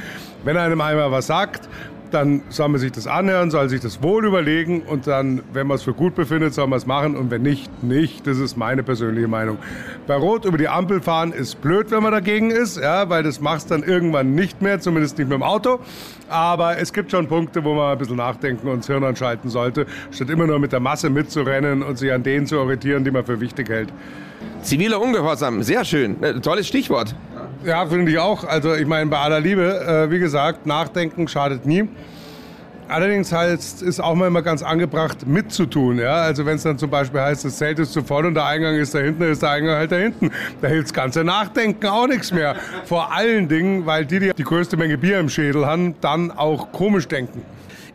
Wenn 0.44 0.56
einem 0.56 0.80
einmal 0.80 1.10
was 1.10 1.26
sagt, 1.26 1.68
dann 2.10 2.42
soll 2.48 2.68
man 2.68 2.80
sich 2.80 2.92
das 2.92 3.06
anhören, 3.06 3.50
soll 3.50 3.68
sich 3.68 3.80
das 3.80 4.02
wohl 4.02 4.24
überlegen 4.24 4.82
und 4.82 5.06
dann, 5.06 5.42
wenn 5.52 5.66
man 5.66 5.76
es 5.76 5.82
für 5.82 5.92
gut 5.92 6.14
befindet, 6.14 6.54
soll 6.54 6.66
man 6.66 6.78
es 6.78 6.86
machen 6.86 7.16
und 7.16 7.30
wenn 7.30 7.42
nicht, 7.42 7.82
nicht. 7.82 8.26
Das 8.26 8.38
ist 8.38 8.56
meine 8.56 8.82
persönliche 8.82 9.28
Meinung. 9.28 9.58
Bei 10.06 10.14
Rot 10.14 10.44
über 10.44 10.58
die 10.58 10.68
Ampel 10.68 11.00
fahren 11.00 11.32
ist 11.32 11.60
blöd, 11.60 11.90
wenn 11.90 12.02
man 12.02 12.12
dagegen 12.12 12.50
ist, 12.50 12.78
ja, 12.78 13.08
weil 13.08 13.22
das 13.22 13.40
machst 13.40 13.70
dann 13.70 13.82
irgendwann 13.82 14.34
nicht 14.34 14.62
mehr, 14.62 14.80
zumindest 14.80 15.18
nicht 15.18 15.28
mit 15.28 15.36
dem 15.36 15.42
Auto. 15.42 15.80
Aber 16.28 16.78
es 16.78 16.92
gibt 16.92 17.10
schon 17.10 17.28
Punkte, 17.28 17.64
wo 17.64 17.74
man 17.74 17.92
ein 17.92 17.98
bisschen 17.98 18.16
nachdenken 18.16 18.68
und 18.68 18.78
das 18.78 18.86
Hirn 18.86 19.04
anschalten 19.04 19.50
sollte, 19.50 19.86
statt 20.10 20.30
immer 20.30 20.46
nur 20.46 20.58
mit 20.58 20.72
der 20.72 20.80
Masse 20.80 21.10
mitzurennen 21.10 21.82
und 21.82 21.98
sich 21.98 22.12
an 22.12 22.22
denen 22.22 22.46
zu 22.46 22.58
orientieren, 22.58 23.04
die 23.04 23.10
man 23.10 23.24
für 23.24 23.40
wichtig 23.40 23.68
hält. 23.68 23.92
Ziviler 24.62 25.00
Ungehorsam, 25.00 25.62
sehr 25.62 25.84
schön. 25.84 26.22
Äh, 26.22 26.40
tolles 26.40 26.66
Stichwort. 26.66 27.14
Ja, 27.64 27.86
finde 27.86 28.12
ich 28.12 28.18
auch. 28.18 28.44
Also 28.44 28.74
ich 28.74 28.86
meine, 28.86 29.10
bei 29.10 29.18
aller 29.18 29.40
Liebe, 29.40 29.80
äh, 29.80 30.10
wie 30.10 30.18
gesagt, 30.18 30.66
nachdenken 30.66 31.28
schadet 31.28 31.66
nie. 31.66 31.88
Allerdings 32.88 33.32
heißt, 33.32 33.82
ist 33.82 34.00
auch 34.00 34.14
mal 34.14 34.28
immer 34.28 34.42
ganz 34.42 34.62
angebracht, 34.62 35.26
mitzutun. 35.26 35.98
Ja? 35.98 36.22
Also 36.22 36.46
wenn 36.46 36.54
es 36.54 36.62
dann 36.62 36.78
zum 36.78 36.88
Beispiel 36.88 37.20
heißt, 37.20 37.44
das 37.44 37.56
Zelt 37.56 37.80
ist 37.80 37.92
zu 37.92 38.02
voll 38.02 38.26
und 38.26 38.34
der 38.34 38.44
Eingang 38.46 38.76
ist 38.76 38.94
da 38.94 39.00
hinten, 39.00 39.24
ist 39.24 39.42
der 39.42 39.50
Eingang 39.50 39.76
halt 39.76 39.90
da 39.90 39.96
hinten. 39.96 40.30
Da 40.62 40.68
hilft 40.68 40.88
das 40.88 40.94
ganze 40.94 41.24
Nachdenken 41.24 41.86
auch 41.86 42.06
nichts 42.06 42.30
mehr. 42.30 42.54
Vor 42.84 43.12
allen 43.12 43.48
Dingen, 43.48 43.86
weil 43.86 44.06
die, 44.06 44.20
die 44.20 44.32
die 44.32 44.44
größte 44.44 44.76
Menge 44.76 44.98
Bier 44.98 45.18
im 45.18 45.28
Schädel 45.28 45.66
haben, 45.66 45.96
dann 46.00 46.30
auch 46.30 46.70
komisch 46.70 47.08
denken. 47.08 47.42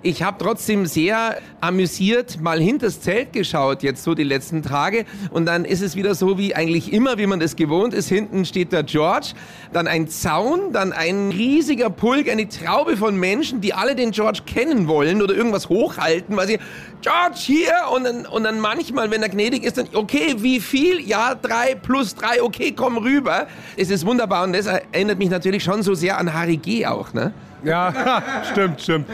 Ich 0.03 0.23
habe 0.23 0.43
trotzdem 0.43 0.87
sehr 0.87 1.37
amüsiert 1.59 2.41
mal 2.41 2.59
hinters 2.59 3.01
Zelt 3.01 3.33
geschaut, 3.33 3.83
jetzt 3.83 4.03
so 4.03 4.15
die 4.15 4.23
letzten 4.23 4.63
Tage. 4.63 5.05
Und 5.29 5.45
dann 5.45 5.63
ist 5.63 5.83
es 5.83 5.95
wieder 5.95 6.15
so 6.15 6.39
wie 6.39 6.55
eigentlich 6.55 6.91
immer, 6.91 7.19
wie 7.19 7.27
man 7.27 7.39
das 7.39 7.55
gewohnt 7.55 7.93
ist. 7.93 8.09
Hinten 8.09 8.43
steht 8.45 8.71
der 8.71 8.81
George, 8.81 9.33
dann 9.73 9.85
ein 9.85 10.07
Zaun, 10.07 10.73
dann 10.73 10.91
ein 10.91 11.29
riesiger 11.29 11.91
Pulk, 11.91 12.31
eine 12.31 12.49
Traube 12.49 12.97
von 12.97 13.15
Menschen, 13.15 13.61
die 13.61 13.75
alle 13.75 13.93
den 13.93 14.09
George 14.09 14.39
kennen 14.43 14.87
wollen 14.87 15.21
oder 15.21 15.35
irgendwas 15.35 15.69
hochhalten, 15.69 16.35
weil 16.35 16.47
sie, 16.47 16.57
George 17.01 17.35
hier! 17.35 17.73
Und 17.93 18.03
dann, 18.03 18.25
und 18.25 18.43
dann 18.43 18.59
manchmal, 18.59 19.11
wenn 19.11 19.21
er 19.21 19.29
gnädig 19.29 19.63
ist, 19.63 19.77
dann, 19.77 19.87
okay, 19.93 20.33
wie 20.39 20.59
viel? 20.59 20.99
Ja, 20.99 21.35
drei 21.35 21.75
plus 21.75 22.15
drei, 22.15 22.41
okay, 22.41 22.73
komm 22.75 22.97
rüber. 22.97 23.45
Es 23.77 23.91
ist 23.91 24.03
wunderbar 24.03 24.45
und 24.45 24.53
das 24.53 24.65
erinnert 24.65 25.19
mich 25.19 25.29
natürlich 25.29 25.63
schon 25.63 25.83
so 25.83 25.93
sehr 25.93 26.17
an 26.17 26.33
Harry 26.33 26.57
G. 26.57 26.87
auch, 26.87 27.13
ne? 27.13 27.33
Ja, 27.63 28.23
stimmt, 28.51 28.81
stimmt. 28.81 29.07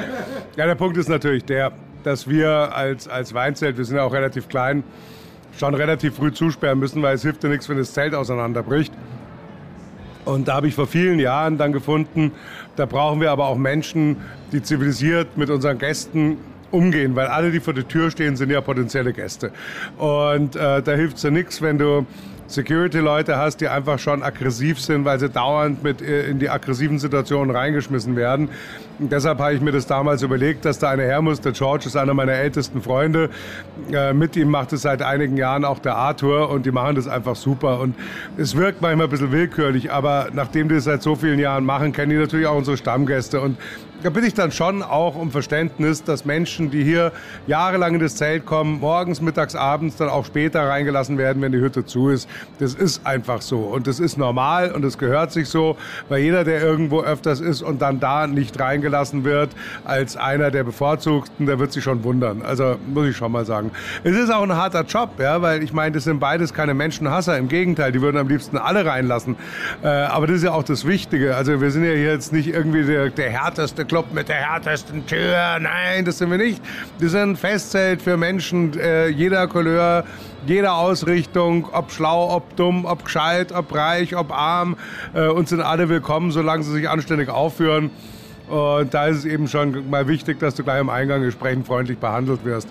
Ja, 0.55 0.65
der 0.65 0.75
Punkt 0.75 0.97
ist 0.97 1.09
natürlich 1.09 1.43
der, 1.45 1.71
dass 2.03 2.27
wir 2.27 2.49
als, 2.49 3.07
als 3.07 3.33
Weinzelt, 3.33 3.77
wir 3.77 3.85
sind 3.85 3.97
ja 3.97 4.03
auch 4.03 4.13
relativ 4.13 4.47
klein, 4.47 4.83
schon 5.57 5.73
relativ 5.75 6.15
früh 6.15 6.31
zusperren 6.31 6.79
müssen, 6.79 7.01
weil 7.01 7.15
es 7.15 7.23
hilft 7.23 7.43
ja 7.43 7.49
nichts, 7.49 7.67
wenn 7.67 7.77
das 7.77 7.93
Zelt 7.93 8.13
auseinanderbricht. 8.13 8.93
Und 10.23 10.47
da 10.47 10.55
habe 10.55 10.67
ich 10.67 10.75
vor 10.75 10.87
vielen 10.87 11.19
Jahren 11.19 11.57
dann 11.57 11.71
gefunden, 11.71 12.31
da 12.75 12.85
brauchen 12.85 13.21
wir 13.21 13.31
aber 13.31 13.47
auch 13.47 13.57
Menschen, 13.57 14.17
die 14.51 14.61
zivilisiert 14.61 15.37
mit 15.37 15.49
unseren 15.49 15.77
Gästen 15.77 16.37
umgehen, 16.69 17.15
weil 17.15 17.27
alle, 17.27 17.51
die 17.51 17.59
vor 17.59 17.73
der 17.73 17.87
Tür 17.87 18.11
stehen, 18.11 18.35
sind 18.35 18.49
ja 18.49 18.59
potenzielle 18.61 19.13
Gäste. 19.13 19.51
Und 19.97 20.55
äh, 20.55 20.81
da 20.81 20.91
hilft 20.93 21.17
es 21.17 21.23
ja 21.23 21.31
nichts, 21.31 21.61
wenn 21.61 21.77
du 21.77 22.05
Security-Leute 22.47 23.37
hast, 23.37 23.57
die 23.57 23.67
einfach 23.67 23.99
schon 23.99 24.23
aggressiv 24.23 24.79
sind, 24.79 25.05
weil 25.05 25.19
sie 25.19 25.29
dauernd 25.29 25.83
mit 25.83 26.01
äh, 26.01 26.27
in 26.27 26.39
die 26.39 26.49
aggressiven 26.49 26.97
Situationen 26.97 27.55
reingeschmissen 27.55 28.15
werden. 28.15 28.49
Und 28.99 29.11
deshalb 29.11 29.39
habe 29.39 29.53
ich 29.53 29.61
mir 29.61 29.71
das 29.71 29.85
damals 29.85 30.23
überlegt, 30.23 30.65
dass 30.65 30.79
da 30.79 30.89
einer 30.89 31.03
her 31.03 31.21
muss. 31.21 31.41
Der 31.41 31.51
George 31.51 31.85
ist 31.85 31.95
einer 31.95 32.13
meiner 32.13 32.33
ältesten 32.33 32.81
Freunde. 32.81 33.29
Äh, 33.91 34.13
mit 34.13 34.35
ihm 34.35 34.49
macht 34.49 34.73
es 34.73 34.81
seit 34.83 35.01
einigen 35.01 35.37
Jahren 35.37 35.65
auch 35.65 35.79
der 35.79 35.95
Arthur 35.95 36.49
und 36.49 36.65
die 36.65 36.71
machen 36.71 36.95
das 36.95 37.07
einfach 37.07 37.35
super. 37.35 37.79
Und 37.79 37.95
es 38.37 38.55
wirkt 38.55 38.81
manchmal 38.81 39.07
ein 39.07 39.11
bisschen 39.11 39.31
willkürlich, 39.31 39.91
aber 39.91 40.29
nachdem 40.33 40.69
die 40.69 40.75
es 40.75 40.85
seit 40.85 41.03
so 41.03 41.15
vielen 41.15 41.39
Jahren 41.39 41.65
machen, 41.65 41.91
kennen 41.91 42.11
die 42.11 42.17
natürlich 42.17 42.47
auch 42.47 42.57
unsere 42.57 42.77
Stammgäste. 42.77 43.41
Und 43.41 43.57
da 44.03 44.09
bitte 44.09 44.27
ich 44.27 44.33
dann 44.33 44.51
schon 44.51 44.83
auch 44.83 45.15
um 45.15 45.31
Verständnis, 45.31 46.03
dass 46.03 46.25
Menschen, 46.25 46.69
die 46.69 46.83
hier 46.83 47.11
jahrelang 47.47 47.95
in 47.95 47.99
das 47.99 48.15
Zelt 48.15 48.45
kommen, 48.45 48.79
morgens, 48.79 49.21
mittags, 49.21 49.55
abends, 49.55 49.95
dann 49.95 50.09
auch 50.09 50.25
später 50.25 50.61
reingelassen 50.67 51.17
werden, 51.17 51.41
wenn 51.41 51.51
die 51.51 51.59
Hütte 51.59 51.85
zu 51.85 52.09
ist. 52.09 52.29
Das 52.59 52.75
ist 52.75 53.05
einfach 53.05 53.41
so. 53.41 53.59
Und 53.59 53.87
das 53.87 53.99
ist 53.99 54.17
normal 54.17 54.71
und 54.71 54.83
das 54.83 54.97
gehört 54.97 55.31
sich 55.31 55.49
so, 55.49 55.77
weil 56.09 56.21
jeder, 56.21 56.43
der 56.43 56.61
irgendwo 56.61 57.01
öfters 57.01 57.39
ist 57.39 57.61
und 57.61 57.81
dann 57.81 57.99
da 57.99 58.27
nicht 58.27 58.59
reingelassen 58.59 59.23
wird, 59.23 59.49
als 59.83 60.15
einer 60.15 60.51
der 60.51 60.63
Bevorzugten, 60.63 61.47
der 61.47 61.57
wird 61.57 61.71
sich 61.71 61.83
schon 61.83 62.03
wundern. 62.03 62.43
Also 62.43 62.75
muss 62.93 63.07
ich 63.07 63.17
schon 63.17 63.31
mal 63.31 63.45
sagen. 63.45 63.71
Es 64.03 64.15
ist 64.15 64.31
auch 64.31 64.43
ein 64.43 64.55
harter 64.55 64.83
Job, 64.83 65.11
ja, 65.19 65.41
weil 65.41 65.63
ich 65.63 65.73
meine, 65.73 65.93
das 65.93 66.03
sind 66.03 66.19
beides 66.19 66.53
keine 66.53 66.73
Menschenhasser. 66.73 67.37
Im 67.37 67.47
Gegenteil, 67.47 67.91
die 67.91 68.01
würden 68.01 68.17
am 68.17 68.27
liebsten 68.27 68.57
alle 68.57 68.85
reinlassen. 68.85 69.35
Äh, 69.83 69.87
aber 69.87 70.27
das 70.27 70.37
ist 70.37 70.43
ja 70.43 70.51
auch 70.51 70.63
das 70.63 70.85
Wichtige. 70.85 71.35
Also 71.35 71.59
wir 71.59 71.71
sind 71.71 71.83
ja 71.83 71.91
hier 71.91 72.11
jetzt 72.11 72.31
nicht 72.31 72.47
irgendwie 72.47 72.83
der, 72.83 73.09
der 73.09 73.31
härteste 73.31 73.86
Club 73.87 74.13
mit 74.13 74.29
der 74.29 74.35
härtesten 74.35 75.05
Tür. 75.05 75.59
Nein, 75.59 76.05
das 76.05 76.17
sind 76.17 76.29
wir 76.31 76.37
nicht. 76.37 76.61
Wir 76.99 77.09
sind 77.09 77.31
ein 77.31 77.35
Festzelt 77.35 78.01
für 78.01 78.17
Menschen 78.17 78.77
äh, 78.79 79.07
jeder 79.07 79.47
Couleur, 79.47 80.03
jeder 80.45 80.75
Ausrichtung, 80.75 81.67
ob 81.71 81.91
schlau, 81.91 82.35
ob 82.35 82.55
dumm, 82.55 82.85
ob 82.85 83.05
gescheit, 83.05 83.51
ob 83.51 83.73
reich, 83.73 84.15
ob 84.15 84.31
arm. 84.31 84.77
Äh, 85.13 85.27
uns 85.27 85.49
sind 85.49 85.61
alle 85.61 85.89
willkommen, 85.89 86.31
solange 86.31 86.63
sie 86.63 86.71
sich 86.71 86.89
anständig 86.89 87.29
aufführen. 87.29 87.91
Und 88.47 88.93
da 88.93 89.07
ist 89.07 89.17
es 89.17 89.25
eben 89.25 89.47
schon 89.47 89.89
mal 89.89 90.07
wichtig, 90.07 90.39
dass 90.39 90.55
du 90.55 90.63
gleich 90.63 90.79
am 90.79 90.89
Eingang 90.89 91.23
entsprechend 91.23 91.67
freundlich 91.67 91.97
behandelt 91.97 92.45
wirst. 92.45 92.69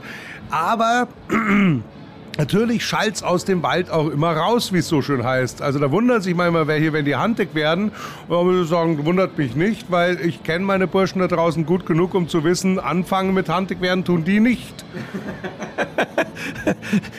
Aber 0.51 1.09
Natürlich 2.39 2.85
schallt's 2.85 3.23
aus 3.23 3.45
dem 3.45 3.63
Wald 3.63 3.91
auch 3.91 4.09
immer 4.09 4.37
raus, 4.37 4.73
wie 4.73 4.79
es 4.79 4.89
so 4.89 5.01
schön 5.01 5.25
heißt. 5.25 5.63
Also 5.63 5.79
da 5.79 5.91
wundert 5.91 6.23
sich 6.23 6.35
manchmal, 6.35 6.67
wer 6.67 6.79
hier, 6.79 6.93
wenn 6.93 7.05
die 7.05 7.17
handig 7.17 7.55
werden. 7.55 7.93
Aber 8.29 8.61
ich 8.61 8.69
sagen, 8.69 9.05
wundert 9.07 9.39
mich 9.39 9.57
nicht, 9.57 9.91
weil 9.91 10.21
ich 10.21 10.43
kenne 10.43 10.65
meine 10.65 10.87
Burschen 10.87 11.21
da 11.21 11.29
draußen 11.29 11.65
gut 11.65 11.87
genug, 11.87 12.15
um 12.15 12.29
zu 12.29 12.45
wissen, 12.45 12.79
anfangen 12.79 13.33
mit 13.33 13.49
handig 13.49 13.81
werden 13.81 14.05
tun 14.05 14.25
die 14.25 14.41
nicht. 14.41 14.85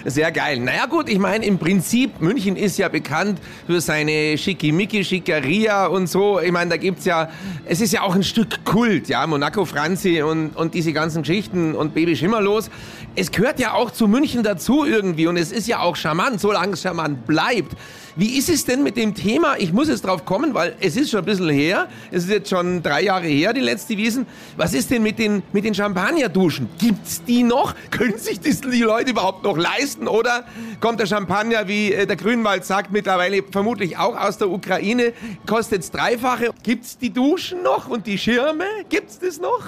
Sehr 0.06 0.32
geil. 0.32 0.60
Naja 0.60 0.86
gut, 0.86 1.10
ich 1.10 1.20
meine, 1.20 1.46
im 1.46 1.58
Prinzip, 1.58 2.22
München 2.22 2.56
ist 2.56 2.78
ja 2.78 2.90
bekannt 2.90 3.40
für 3.66 3.82
seine 3.82 4.38
Schickimicki, 4.38 5.04
Schickeria 5.04 5.88
und 5.88 6.08
so. 6.08 6.40
Ich 6.40 6.52
meine, 6.52 6.72
da 6.72 6.78
gibt's 6.78 7.06
ja, 7.06 7.30
es 7.66 7.82
ist 7.82 7.94
ja 7.94 8.02
auch 8.02 8.16
ein 8.16 8.24
Stück 8.24 8.64
Kult, 8.66 9.10
ja, 9.10 9.26
Monaco 9.26 9.66
Franzi 9.66 10.22
und, 10.22 10.56
und 10.56 10.74
diese 10.74 10.94
ganzen 10.94 11.24
Geschichten 11.24 11.76
und 11.76 11.94
Baby 11.94 12.16
Schimmerlos. 12.16 12.70
Es 13.16 13.32
gehört 13.32 13.60
ja 13.60 13.74
auch 13.74 13.92
zu 13.92 14.08
München 14.08 14.44
dazu 14.44 14.86
irgendwie 15.08 15.28
und 15.28 15.38
es 15.38 15.52
ist 15.52 15.68
ja 15.68 15.80
auch 15.80 15.96
charmant, 15.96 16.40
solange 16.40 16.74
es 16.74 16.82
charmant 16.82 17.26
bleibt. 17.26 17.76
Wie 18.16 18.38
ist 18.38 18.50
es 18.50 18.66
denn 18.66 18.84
mit 18.84 18.98
dem 18.98 19.14
Thema? 19.14 19.56
Ich 19.58 19.72
muss 19.72 19.90
jetzt 19.90 20.06
drauf 20.06 20.26
kommen, 20.26 20.54
weil 20.54 20.76
es 20.80 20.98
ist 20.98 21.12
schon 21.12 21.20
ein 21.20 21.26
bisschen 21.26 21.50
her. 21.50 21.88
Es 22.12 22.24
ist 22.24 22.32
jetzt 22.32 22.50
schon 22.50 22.82
drei 22.82 23.04
Jahre 23.04 23.28
her, 23.28 23.54
die 23.54 23.62
letzte 23.62 23.96
Wiesen. 23.96 24.26
Was 24.58 24.74
ist 24.74 24.90
denn 24.90 25.04
mit 25.04 25.20
den, 25.20 25.44
mit 25.54 25.66
den 25.66 25.76
Champagnerduschen? 25.76 26.68
Gibt's 26.80 27.24
die 27.24 27.44
noch? 27.44 27.76
Können 27.92 28.18
sich 28.18 28.40
das 28.40 28.62
die 28.62 28.82
Leute 28.82 29.12
überhaupt 29.12 29.44
noch 29.44 29.56
leisten? 29.56 30.08
Oder 30.08 30.46
kommt 30.80 31.00
der 31.00 31.06
Champagner, 31.06 31.68
wie 31.68 31.94
äh, 31.94 32.08
der 32.08 32.16
Grünwald 32.16 32.66
sagt, 32.66 32.92
mittlerweile 32.92 33.44
vermutlich 33.44 33.98
auch 33.98 34.20
aus 34.20 34.40
der 34.40 34.50
Ukraine, 34.50 35.14
kostet's 35.46 35.92
dreifache? 35.92 36.52
Gibt's 36.64 36.98
die 36.98 37.12
Duschen 37.12 37.62
noch 37.62 37.88
und 37.88 38.08
die 38.08 38.18
Schirme? 38.18 38.66
Gibt's 38.90 39.20
das 39.20 39.40
noch? 39.40 39.64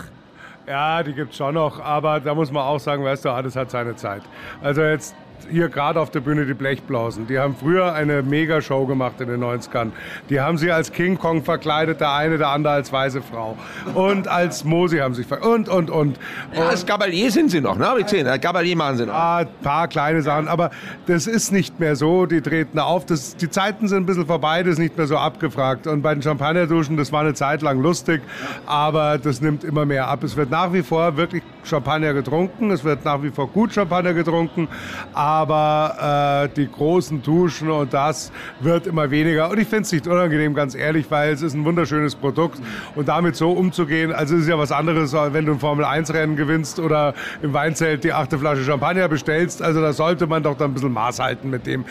Ja, 0.69 1.01
die 1.01 1.13
gibt's 1.13 1.37
schon 1.37 1.55
noch, 1.55 1.79
aber 1.79 2.19
da 2.19 2.35
muss 2.35 2.51
man 2.51 2.63
auch 2.63 2.79
sagen, 2.79 3.03
weißt 3.03 3.25
du, 3.25 3.29
alles 3.29 3.55
hat 3.55 3.71
seine 3.71 3.95
Zeit. 3.95 4.21
Also 4.61 4.81
jetzt 4.81 5.15
hier 5.49 5.69
gerade 5.69 5.99
auf 5.99 6.09
der 6.11 6.19
Bühne 6.19 6.45
die 6.45 6.53
Blechblasen. 6.53 7.27
Die 7.27 7.39
haben 7.39 7.55
früher 7.55 7.93
eine 7.93 8.21
Megashow 8.23 8.85
gemacht 8.85 9.21
in 9.21 9.29
den 9.29 9.43
90ern. 9.43 9.91
Die 10.29 10.39
haben 10.39 10.57
sie 10.57 10.71
als 10.71 10.91
King 10.91 11.17
Kong 11.17 11.43
verkleidet, 11.43 12.01
der 12.01 12.13
eine, 12.13 12.37
der 12.37 12.49
andere 12.49 12.73
als 12.73 12.91
weiße 12.91 13.21
Frau. 13.21 13.57
Und 13.93 14.27
als 14.27 14.63
Mosi 14.63 14.97
haben 14.97 15.13
sie 15.13 15.21
sich 15.21 15.27
verkleidet. 15.27 15.69
Und, 15.69 15.69
und, 15.69 15.89
und. 15.89 16.19
Ja, 16.53 16.67
als 16.67 16.85
Gabalier 16.85 17.31
sind 17.31 17.51
sie 17.51 17.61
noch, 17.61 17.77
ne? 17.77 17.87
Hab 17.87 17.97
ich 17.97 18.05
gesehen. 18.05 18.27
Als 18.27 18.41
Gabalier 18.41 18.75
machen 18.75 18.97
sie 18.97 19.05
noch. 19.05 19.13
Ah, 19.13 19.37
ein 19.39 19.47
paar 19.61 19.87
kleine 19.87 20.21
Sachen. 20.21 20.47
Aber 20.47 20.71
das 21.07 21.27
ist 21.27 21.51
nicht 21.51 21.79
mehr 21.79 21.95
so. 21.95 22.25
Die 22.25 22.41
treten 22.41 22.79
auf. 22.79 23.05
Das, 23.05 23.35
die 23.35 23.49
Zeiten 23.49 23.87
sind 23.87 23.99
ein 23.99 24.05
bisschen 24.05 24.25
vorbei. 24.25 24.63
Das 24.63 24.73
ist 24.73 24.79
nicht 24.79 24.97
mehr 24.97 25.07
so 25.07 25.17
abgefragt. 25.17 25.87
Und 25.87 26.01
bei 26.01 26.13
den 26.13 26.21
Champagnerduschen, 26.21 26.97
das 26.97 27.11
war 27.11 27.21
eine 27.21 27.33
Zeit 27.33 27.61
lang 27.61 27.81
lustig. 27.81 28.21
Aber 28.65 29.17
das 29.17 29.41
nimmt 29.41 29.63
immer 29.63 29.85
mehr 29.85 30.07
ab. 30.07 30.23
Es 30.23 30.35
wird 30.35 30.49
nach 30.49 30.73
wie 30.73 30.83
vor 30.83 31.17
wirklich 31.17 31.43
Champagner 31.63 32.13
getrunken. 32.13 32.71
Es 32.71 32.83
wird 32.83 33.05
nach 33.05 33.21
wie 33.21 33.29
vor 33.29 33.47
gut 33.47 33.73
Champagner 33.73 34.13
getrunken. 34.13 34.67
Aber 35.13 36.49
äh, 36.51 36.55
die 36.55 36.69
großen 36.69 37.21
Duschen 37.21 37.69
und 37.69 37.93
das 37.93 38.31
wird 38.59 38.87
immer 38.87 39.11
weniger. 39.11 39.49
Und 39.49 39.59
ich 39.59 39.67
finde 39.67 39.83
es 39.83 39.91
nicht 39.91 40.07
unangenehm, 40.07 40.53
ganz 40.53 40.75
ehrlich, 40.75 41.09
weil 41.09 41.33
es 41.33 41.41
ist 41.41 41.53
ein 41.53 41.65
wunderschönes 41.65 42.15
Produkt. 42.15 42.59
Und 42.95 43.07
damit 43.07 43.35
so 43.35 43.51
umzugehen, 43.51 44.11
also 44.11 44.35
es 44.35 44.43
ist 44.43 44.47
ja 44.47 44.57
was 44.57 44.71
anderes, 44.71 45.13
wenn 45.13 45.45
du 45.45 45.53
ein 45.53 45.59
Formel-1-Rennen 45.59 46.35
gewinnst 46.35 46.79
oder 46.79 47.13
im 47.41 47.53
Weinzelt 47.53 48.03
die 48.03 48.13
achte 48.13 48.37
Flasche 48.37 48.63
Champagner 48.63 49.07
bestellst. 49.07 49.61
Also 49.61 49.81
da 49.81 49.93
sollte 49.93 50.27
man 50.27 50.43
doch 50.43 50.57
dann 50.57 50.71
ein 50.71 50.73
bisschen 50.73 50.93
Maß 50.93 51.19
halten 51.19 51.49
mit 51.49 51.65
dem. 51.65 51.85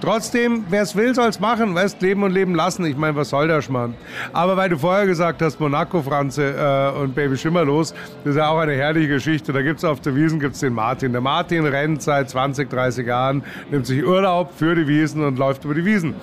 Trotzdem, 0.00 0.64
wer 0.70 0.82
es 0.82 0.96
will, 0.96 1.14
soll 1.14 1.28
es 1.28 1.40
machen. 1.40 1.74
Weißt, 1.74 2.00
leben 2.00 2.22
und 2.22 2.32
leben 2.32 2.54
lassen. 2.54 2.86
Ich 2.86 2.96
meine, 2.96 3.16
was 3.16 3.28
soll 3.28 3.48
der 3.48 3.60
Schmarrn? 3.60 3.94
Aber 4.32 4.56
weil 4.56 4.70
du 4.70 4.78
vorher 4.78 5.06
gesagt 5.06 5.42
hast, 5.42 5.60
Monaco, 5.60 6.00
Franze 6.02 6.54
äh, 6.56 6.98
und 6.98 7.14
Baby 7.14 7.36
Schimmerlos, 7.36 7.92
das 8.24 8.30
ist 8.30 8.36
ja 8.36 8.48
auch 8.48 8.58
eine 8.58 8.72
herrliche 8.72 9.08
Geschichte. 9.08 9.52
Da 9.52 9.60
gibt 9.60 9.78
es 9.78 9.84
auf 9.84 10.00
der 10.00 10.16
Wiesen 10.16 10.40
gibt's 10.40 10.60
den 10.60 10.72
Martin. 10.72 11.12
Der 11.12 11.20
Martin 11.20 11.66
rennt 11.66 12.00
seit 12.02 12.30
20, 12.30 12.70
30 12.70 13.06
Jahren, 13.06 13.42
nimmt 13.70 13.86
sich 13.86 14.02
Urlaub 14.02 14.52
für 14.56 14.74
die 14.74 14.86
Wiesen 14.88 15.22
und 15.22 15.38
läuft 15.38 15.64
über 15.64 15.74
die 15.74 15.84
Wiesen. 15.84 16.14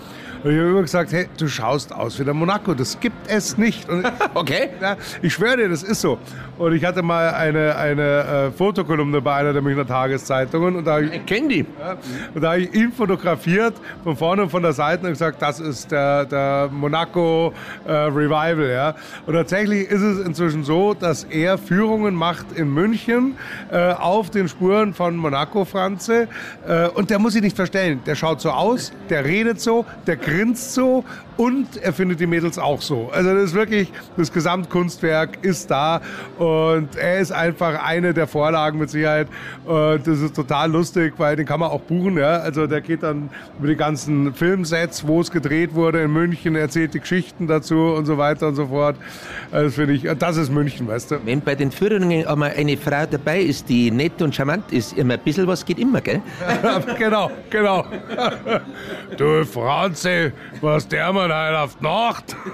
Und 0.43 0.51
ich 0.51 0.57
habe 0.59 0.69
immer 0.69 0.81
gesagt, 0.81 1.11
hey, 1.11 1.27
du 1.37 1.47
schaust 1.47 1.93
aus 1.93 2.19
wie 2.19 2.23
der 2.23 2.33
Monaco, 2.33 2.73
das 2.73 2.99
gibt 2.99 3.27
es 3.29 3.57
nicht. 3.57 3.87
Und 3.89 4.05
Okay. 4.33 4.69
ja, 4.81 4.95
ich 5.21 5.33
schwöre 5.33 5.57
dir, 5.57 5.69
das 5.69 5.83
ist 5.83 6.01
so. 6.01 6.17
Und 6.57 6.73
ich 6.73 6.83
hatte 6.85 7.01
mal 7.03 7.29
eine, 7.31 7.75
eine 7.75 8.01
äh, 8.47 8.51
Fotokolumne 8.51 9.21
bei 9.21 9.35
einer 9.35 9.53
der 9.53 9.61
Münchner 9.61 9.85
Tageszeitungen 9.85 10.75
und 10.75 10.85
da 10.85 10.99
ich, 10.99 11.11
Ich 11.13 11.25
kenn 11.25 11.49
die. 11.49 11.65
ja, 11.79 11.97
und 12.33 12.41
da 12.41 12.49
habe 12.51 12.61
ich 12.61 12.73
ihn 12.73 12.91
fotografiert 12.91 13.75
von 14.03 14.15
vorne 14.17 14.43
und 14.43 14.49
von 14.49 14.63
der 14.63 14.73
Seite 14.73 15.03
und 15.05 15.11
gesagt, 15.11 15.41
das 15.41 15.59
ist 15.59 15.91
der, 15.91 16.25
der 16.25 16.69
Monaco 16.71 17.53
äh, 17.85 17.91
Revival. 17.91 18.69
Ja. 18.69 18.95
Und 19.25 19.33
tatsächlich 19.35 19.87
ist 19.89 20.01
es 20.01 20.25
inzwischen 20.25 20.63
so, 20.63 20.93
dass 20.93 21.23
er 21.25 21.57
Führungen 21.57 22.15
macht 22.15 22.51
in 22.55 22.73
München 22.73 23.35
äh, 23.71 23.91
auf 23.93 24.29
den 24.31 24.47
Spuren 24.47 24.93
von 24.93 25.15
Monaco 25.15 25.63
Franze. 25.65 26.27
Äh, 26.67 26.87
und 26.89 27.09
der 27.09 27.19
muss 27.19 27.33
sich 27.33 27.41
nicht 27.41 27.55
verstellen. 27.55 28.01
Der 28.05 28.15
schaut 28.15 28.41
so 28.41 28.49
aus, 28.51 28.91
der 29.09 29.25
redet 29.25 29.61
so, 29.61 29.85
der 30.07 30.17
grinst 30.27 30.73
so 30.73 31.05
und 31.37 31.77
er 31.77 31.93
findet 31.93 32.19
die 32.19 32.27
Mädels 32.27 32.57
auch 32.57 32.81
so. 32.81 33.09
Also 33.13 33.33
das 33.33 33.45
ist 33.45 33.53
wirklich, 33.53 33.91
das 34.17 34.31
Gesamtkunstwerk 34.31 35.43
ist 35.43 35.69
da 35.69 36.01
und 36.37 36.95
er 36.95 37.19
ist 37.19 37.31
einfach 37.31 37.83
eine 37.83 38.13
der 38.13 38.27
Vorlagen 38.27 38.79
mit 38.79 38.89
Sicherheit. 38.89 39.27
Und 39.65 40.05
das 40.05 40.19
ist 40.19 40.35
total 40.35 40.71
lustig, 40.71 41.13
weil 41.17 41.35
den 41.35 41.45
kann 41.45 41.59
man 41.59 41.69
auch 41.69 41.81
buchen. 41.81 42.17
Ja? 42.17 42.37
Also 42.37 42.67
der 42.67 42.81
geht 42.81 43.03
dann 43.03 43.29
über 43.59 43.67
die 43.67 43.75
ganzen 43.75 44.33
Filmsets, 44.33 45.07
wo 45.07 45.21
es 45.21 45.31
gedreht 45.31 45.73
wurde 45.73 46.01
in 46.01 46.11
München, 46.11 46.55
erzählt 46.55 46.93
die 46.93 46.99
Geschichten 46.99 47.47
dazu 47.47 47.75
und 47.75 48.05
so 48.05 48.17
weiter 48.17 48.47
und 48.47 48.55
so 48.55 48.67
fort. 48.67 48.95
Also 49.51 49.65
das 49.67 49.75
finde 49.75 49.93
ich, 49.93 50.07
das 50.17 50.37
ist 50.37 50.51
München, 50.51 50.87
weißt 50.87 51.11
du. 51.11 51.17
Wenn 51.25 51.41
bei 51.41 51.55
den 51.55 51.71
Führungen 51.71 52.25
einmal 52.25 52.53
eine 52.57 52.77
Frau 52.77 53.05
dabei 53.09 53.41
ist, 53.41 53.69
die 53.69 53.91
nett 53.91 54.21
und 54.21 54.33
charmant 54.33 54.71
ist, 54.71 54.97
immer 54.97 55.13
ein 55.15 55.19
bisschen 55.19 55.47
was 55.47 55.63
geht 55.63 55.79
immer, 55.79 56.01
gell? 56.01 56.21
genau, 56.97 57.31
genau. 57.49 57.85
Du 59.17 59.43
Franzi, 59.45 60.31
was 60.61 60.87
der 60.87 61.11
Mann 61.27 61.37
halt 61.37 61.55
auf 61.57 61.81
Nacht. 61.81 62.35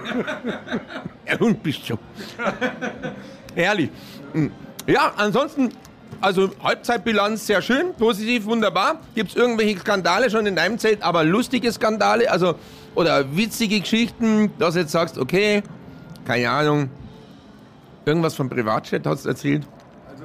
Ja, 1.25 1.39
und 1.39 1.63
bist 1.63 1.87
schon. 1.87 1.97
Herrlich. 3.55 3.89
Hm. 4.33 4.51
Ja, 4.85 5.13
ansonsten, 5.15 5.69
also 6.19 6.49
Halbzeitbilanz 6.61 7.47
sehr 7.47 7.61
schön, 7.61 7.93
positiv, 7.97 8.43
wunderbar. 8.43 8.99
Gibt 9.15 9.29
es 9.29 9.37
irgendwelche 9.37 9.79
Skandale 9.79 10.29
schon 10.29 10.45
in 10.45 10.57
deinem 10.57 10.77
Zelt, 10.79 11.01
aber 11.01 11.23
lustige 11.23 11.71
Skandale, 11.71 12.29
also 12.29 12.55
oder 12.93 13.37
witzige 13.37 13.79
Geschichten, 13.79 14.51
dass 14.59 14.73
du 14.73 14.81
jetzt 14.81 14.91
sagst, 14.91 15.17
okay, 15.17 15.63
keine 16.25 16.49
Ahnung, 16.49 16.89
irgendwas 18.05 18.35
vom 18.35 18.49
Privatchat 18.49 19.05
hast 19.05 19.23
du 19.23 19.29
erzählt? 19.29 19.65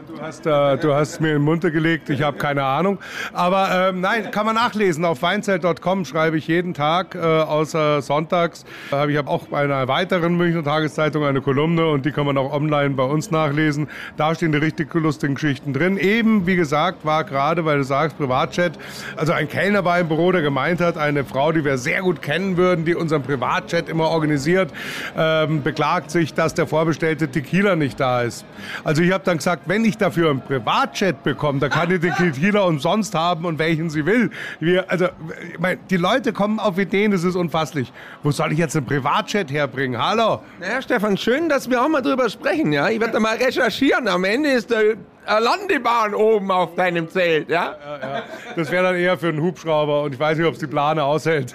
Du 0.08 0.22
hast, 0.22 0.46
äh, 0.46 0.78
du 0.78 0.94
hast 0.94 1.20
mir 1.20 1.28
in 1.28 1.34
den 1.34 1.42
Mund 1.42 1.60
gelegt, 1.60 2.08
ich 2.08 2.22
habe 2.22 2.38
keine 2.38 2.64
Ahnung. 2.64 2.98
Aber 3.34 3.90
ähm, 3.90 4.00
nein, 4.00 4.30
kann 4.30 4.46
man 4.46 4.54
nachlesen. 4.54 5.04
Auf 5.04 5.20
weinzelt.com 5.20 6.06
schreibe 6.06 6.38
ich 6.38 6.48
jeden 6.48 6.72
Tag, 6.72 7.14
äh, 7.14 7.18
außer 7.18 8.00
sonntags. 8.00 8.64
Äh, 8.90 9.10
ich 9.12 9.18
habe 9.18 9.28
auch 9.28 9.48
bei 9.48 9.64
einer 9.64 9.86
weiteren 9.86 10.34
Münchner 10.38 10.64
Tageszeitung 10.64 11.24
eine 11.24 11.42
Kolumne 11.42 11.88
und 11.88 12.06
die 12.06 12.12
kann 12.12 12.24
man 12.24 12.38
auch 12.38 12.54
online 12.54 12.90
bei 12.90 13.02
uns 13.02 13.30
nachlesen. 13.30 13.88
Da 14.16 14.34
stehen 14.34 14.52
die 14.52 14.58
richtig 14.58 14.94
lustigen 14.94 15.34
Geschichten 15.34 15.74
drin. 15.74 15.98
Eben, 15.98 16.46
wie 16.46 16.56
gesagt, 16.56 17.04
war 17.04 17.24
gerade, 17.24 17.66
weil 17.66 17.76
du 17.76 17.84
sagst, 17.84 18.16
Privatchat, 18.16 18.78
also 19.14 19.34
ein 19.34 19.46
Kellner 19.46 19.82
bei 19.82 20.00
im 20.00 20.08
Büro, 20.08 20.32
der 20.32 20.40
gemeint 20.40 20.80
hat, 20.80 20.96
eine 20.96 21.22
Frau, 21.24 21.52
die 21.52 21.66
wir 21.66 21.76
sehr 21.76 22.00
gut 22.00 22.22
kennen 22.22 22.56
würden, 22.56 22.86
die 22.86 22.94
unseren 22.94 23.22
Privatchat 23.22 23.90
immer 23.90 24.08
organisiert, 24.08 24.72
ähm, 25.18 25.62
beklagt 25.62 26.10
sich, 26.10 26.32
dass 26.32 26.54
der 26.54 26.66
vorbestellte 26.66 27.28
Tequila 27.28 27.76
nicht 27.76 28.00
da 28.00 28.22
ist. 28.22 28.46
Also 28.84 29.02
ich 29.02 29.12
habe 29.12 29.24
dann 29.24 29.36
gesagt, 29.36 29.64
wenn 29.66 29.84
ich 29.84 29.97
dafür 29.98 30.30
einen 30.30 30.40
Privatchat 30.40 31.22
bekomme, 31.22 31.60
dann 31.60 31.70
kann 31.70 31.90
ich 31.90 32.00
den 32.00 32.14
Tequila 32.14 32.60
umsonst 32.60 33.14
haben 33.14 33.44
und 33.44 33.58
welchen 33.58 33.90
sie 33.90 34.06
will. 34.06 34.30
Wir, 34.60 34.90
also 34.90 35.06
ich 35.52 35.58
mein, 35.58 35.78
die 35.90 35.96
Leute 35.96 36.32
kommen 36.32 36.58
auf 36.58 36.78
Ideen, 36.78 37.12
das 37.12 37.24
ist 37.24 37.36
unfasslich. 37.36 37.92
Wo 38.22 38.30
soll 38.30 38.52
ich 38.52 38.58
jetzt 38.58 38.76
einen 38.76 38.86
Privatchat 38.86 39.50
herbringen? 39.50 40.00
Hallo? 40.02 40.42
Naja, 40.60 40.82
Stefan, 40.82 41.16
schön, 41.16 41.48
dass 41.48 41.68
wir 41.68 41.82
auch 41.82 41.88
mal 41.88 42.02
drüber 42.02 42.28
sprechen. 42.30 42.72
Ja? 42.72 42.88
Ich 42.88 43.00
werde 43.00 43.14
da 43.14 43.20
mal 43.20 43.36
recherchieren. 43.36 44.08
Am 44.08 44.24
Ende 44.24 44.50
ist 44.50 44.70
der 44.70 44.96
Landebahn 45.26 46.14
oben 46.14 46.50
auf 46.50 46.74
deinem 46.74 47.08
Zelt. 47.08 47.48
Ja? 47.48 47.76
ja, 47.84 47.98
ja. 48.00 48.22
Das 48.56 48.70
wäre 48.70 48.84
dann 48.84 48.96
eher 48.96 49.18
für 49.18 49.28
einen 49.28 49.42
Hubschrauber 49.42 50.02
und 50.02 50.14
ich 50.14 50.20
weiß 50.20 50.38
nicht, 50.38 50.46
ob 50.46 50.54
es 50.54 50.60
die 50.60 50.66
Plane 50.66 51.04
aushält. 51.04 51.54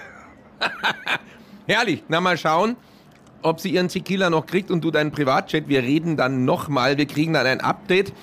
Herrlich. 1.68 2.04
Na, 2.08 2.22
mal 2.22 2.38
schauen 2.38 2.76
ob 3.44 3.60
sie 3.60 3.70
ihren 3.70 3.88
Tequila 3.88 4.30
noch 4.30 4.46
kriegt 4.46 4.72
und 4.72 4.84
du 4.84 4.92
deinen 4.92 5.12
Privatchat. 5.12 5.68
Wir 5.68 5.84
reden 5.84 6.18
dann 6.18 6.46
nochmal, 6.46 6.98
wir 6.98 7.06
kriegen 7.06 7.34
dann 7.34 7.46
ein 7.46 7.62
Update. 7.62 8.14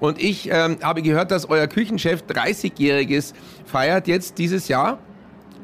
Und 0.00 0.20
ich 0.20 0.50
ähm, 0.50 0.78
habe 0.82 1.02
gehört, 1.02 1.30
dass 1.30 1.48
euer 1.48 1.66
Küchenchef 1.66 2.22
30-Jähriges 2.22 3.34
feiert 3.66 4.08
jetzt 4.08 4.38
dieses 4.38 4.68
Jahr. 4.68 4.98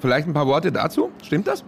Vielleicht 0.00 0.28
ein 0.28 0.34
paar 0.34 0.46
Worte 0.46 0.70
dazu. 0.72 1.10
Stimmt 1.22 1.46
das? 1.46 1.64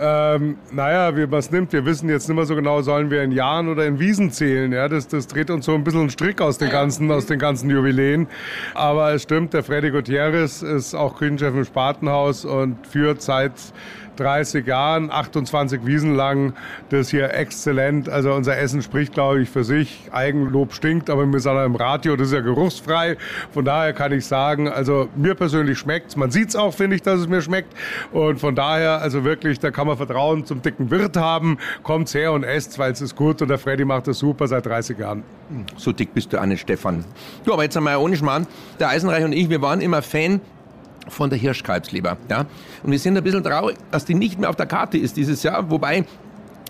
Ähm, 0.00 0.58
naja, 0.70 1.16
wie 1.16 1.26
man 1.26 1.40
es 1.40 1.50
nimmt, 1.50 1.72
wir 1.72 1.84
wissen 1.84 2.08
jetzt 2.08 2.28
nicht 2.28 2.36
mehr 2.36 2.46
so 2.46 2.54
genau, 2.54 2.82
sollen 2.82 3.10
wir 3.10 3.24
in 3.24 3.32
Jahren 3.32 3.68
oder 3.68 3.84
in 3.84 3.98
Wiesen 3.98 4.30
zählen. 4.30 4.70
Ja, 4.70 4.88
das, 4.88 5.08
das 5.08 5.26
dreht 5.26 5.50
uns 5.50 5.66
so 5.66 5.74
ein 5.74 5.82
bisschen 5.82 6.02
einen 6.02 6.10
Strick 6.10 6.40
aus 6.40 6.58
den 6.58 6.70
ganzen, 6.70 7.10
aus 7.10 7.26
den 7.26 7.40
ganzen 7.40 7.68
Jubiläen. 7.68 8.28
Aber 8.74 9.12
es 9.12 9.24
stimmt, 9.24 9.54
der 9.54 9.64
Freddy 9.64 9.90
Gutierrez 9.90 10.62
ist 10.62 10.94
auch 10.94 11.18
Küchenchef 11.18 11.52
im 11.52 11.64
Spatenhaus 11.64 12.44
und 12.44 12.86
führt 12.86 13.22
seit 13.22 13.54
30 14.18 14.66
Jahren, 14.66 15.10
28 15.10 15.86
Wiesen 15.86 16.14
lang, 16.14 16.54
das 16.90 17.08
hier 17.08 17.32
exzellent. 17.34 18.08
Also 18.08 18.32
unser 18.32 18.58
Essen 18.58 18.82
spricht, 18.82 19.14
glaube 19.14 19.40
ich, 19.40 19.50
für 19.50 19.64
sich. 19.64 20.08
Eigenlob 20.12 20.74
stinkt, 20.74 21.10
aber 21.10 21.26
wir 21.26 21.40
sind 21.40 21.56
im 21.56 21.76
Radio, 21.76 22.16
das 22.16 22.28
ist 22.28 22.34
ja 22.34 22.40
geruchsfrei. 22.40 23.16
Von 23.52 23.64
daher 23.64 23.92
kann 23.92 24.12
ich 24.12 24.26
sagen, 24.26 24.68
also 24.68 25.08
mir 25.16 25.34
persönlich 25.34 25.78
schmeckt's. 25.78 26.16
Man 26.16 26.30
sieht's 26.30 26.56
auch, 26.56 26.74
finde 26.74 26.96
ich, 26.96 27.02
dass 27.02 27.20
es 27.20 27.28
mir 27.28 27.42
schmeckt. 27.42 27.74
Und 28.12 28.40
von 28.40 28.54
daher, 28.54 29.00
also 29.00 29.24
wirklich, 29.24 29.58
da 29.58 29.70
kann 29.70 29.86
man 29.86 29.96
Vertrauen 29.96 30.44
zum 30.44 30.62
dicken 30.62 30.90
Wirt 30.90 31.16
haben. 31.16 31.58
Kommt's 31.82 32.14
her 32.14 32.32
und 32.32 32.44
esst, 32.44 32.78
weil 32.78 32.92
es 32.92 33.00
ist 33.00 33.16
gut. 33.16 33.40
Und 33.42 33.48
der 33.48 33.58
Freddy 33.58 33.84
macht 33.84 34.08
das 34.08 34.18
super 34.18 34.48
seit 34.48 34.66
30 34.66 34.98
Jahren. 34.98 35.22
So 35.76 35.92
dick 35.92 36.12
bist 36.14 36.32
du 36.32 36.40
auch 36.40 36.46
nicht, 36.46 36.60
Stefan. 36.60 37.04
Du, 37.44 37.52
aber 37.52 37.62
jetzt 37.62 37.76
einmal 37.76 37.96
ohne 37.96 38.16
Schmarrn. 38.16 38.46
Der 38.80 38.88
Eisenreich 38.88 39.24
und 39.24 39.32
ich, 39.32 39.48
wir 39.48 39.62
waren 39.62 39.80
immer 39.80 40.02
Fan 40.02 40.40
von 41.08 41.30
der 41.30 41.38
Hirschkalbsleber. 41.38 42.16
Ja? 42.30 42.46
Und 42.82 42.90
wir 42.90 42.98
sind 42.98 43.16
ein 43.16 43.24
bisschen 43.24 43.44
traurig, 43.44 43.76
dass 43.90 44.04
die 44.04 44.14
nicht 44.14 44.38
mehr 44.38 44.50
auf 44.50 44.56
der 44.56 44.66
Karte 44.66 44.98
ist 44.98 45.16
dieses 45.16 45.42
Jahr, 45.42 45.70
wobei 45.70 46.04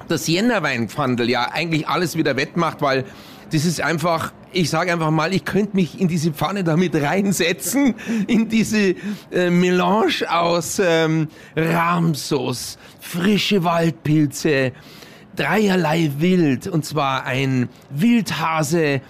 das 0.08 0.26
Jännerweinpfandel 0.26 1.28
ja 1.28 1.50
eigentlich 1.52 1.86
alles 1.88 2.16
wieder 2.16 2.36
wettmacht, 2.36 2.80
weil 2.80 3.04
das 3.50 3.64
ist 3.64 3.80
einfach, 3.80 4.32
ich 4.52 4.68
sage 4.68 4.92
einfach 4.92 5.10
mal, 5.10 5.32
ich 5.32 5.44
könnte 5.44 5.76
mich 5.76 6.00
in 6.00 6.08
diese 6.08 6.32
Pfanne 6.32 6.64
damit 6.64 6.94
reinsetzen, 6.94 7.94
in 8.26 8.48
diese 8.48 8.94
äh, 9.30 9.50
Melange 9.50 10.24
aus 10.28 10.80
ähm, 10.84 11.28
Rahmsauce, 11.56 12.78
frische 13.00 13.64
Waldpilze, 13.64 14.72
dreierlei 15.36 16.10
Wild, 16.18 16.66
und 16.66 16.84
zwar 16.84 17.24
ein 17.24 17.68
Wildhase, 17.90 19.00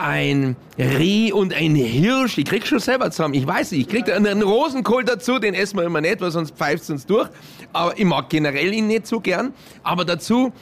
ein 0.00 0.56
Reh 0.78 1.30
und 1.32 1.52
ein 1.54 1.74
Hirsch. 1.74 2.38
Ich 2.38 2.46
krieg 2.46 2.66
schon 2.66 2.78
selber 2.78 3.10
zusammen. 3.10 3.34
Ich 3.34 3.46
weiß 3.46 3.72
nicht. 3.72 3.82
Ich 3.82 3.88
krieg 3.88 4.12
einen 4.12 4.42
Rosenkohl 4.42 5.04
dazu, 5.04 5.38
den 5.38 5.54
essen 5.54 5.78
wir 5.78 5.84
immer 5.84 6.00
nicht, 6.00 6.20
weil 6.20 6.30
sonst 6.30 6.56
pfeift 6.56 6.84
es 6.84 6.90
uns 6.90 7.06
durch. 7.06 7.28
Aber 7.72 7.98
ich 7.98 8.04
mag 8.04 8.30
generell 8.30 8.72
ihn 8.72 8.86
nicht 8.86 9.06
so 9.06 9.20
gern. 9.20 9.52
Aber 9.82 10.04
dazu 10.04 10.52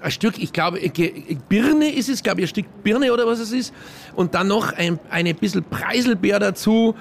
ein 0.00 0.10
Stück, 0.10 0.38
ich 0.38 0.52
glaube, 0.52 0.78
Birne 1.48 1.90
ist 1.90 2.08
es, 2.08 2.22
glaube 2.22 2.40
ich, 2.40 2.46
ein 2.46 2.48
Stück 2.48 2.66
Birne 2.82 3.12
oder 3.12 3.26
was 3.26 3.40
es 3.40 3.52
ist. 3.52 3.74
Und 4.14 4.34
dann 4.34 4.48
noch 4.48 4.72
ein 4.72 4.98
eine 5.10 5.34
bisschen 5.34 5.64
Preiselbeer 5.64 6.38
dazu. 6.38 6.94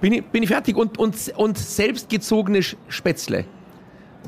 Bin 0.00 0.12
ich, 0.12 0.24
bin 0.24 0.42
ich 0.42 0.48
fertig. 0.48 0.76
Und, 0.76 0.98
und, 0.98 1.16
und 1.36 1.58
selbstgezogene 1.58 2.60
Spätzle. 2.88 3.44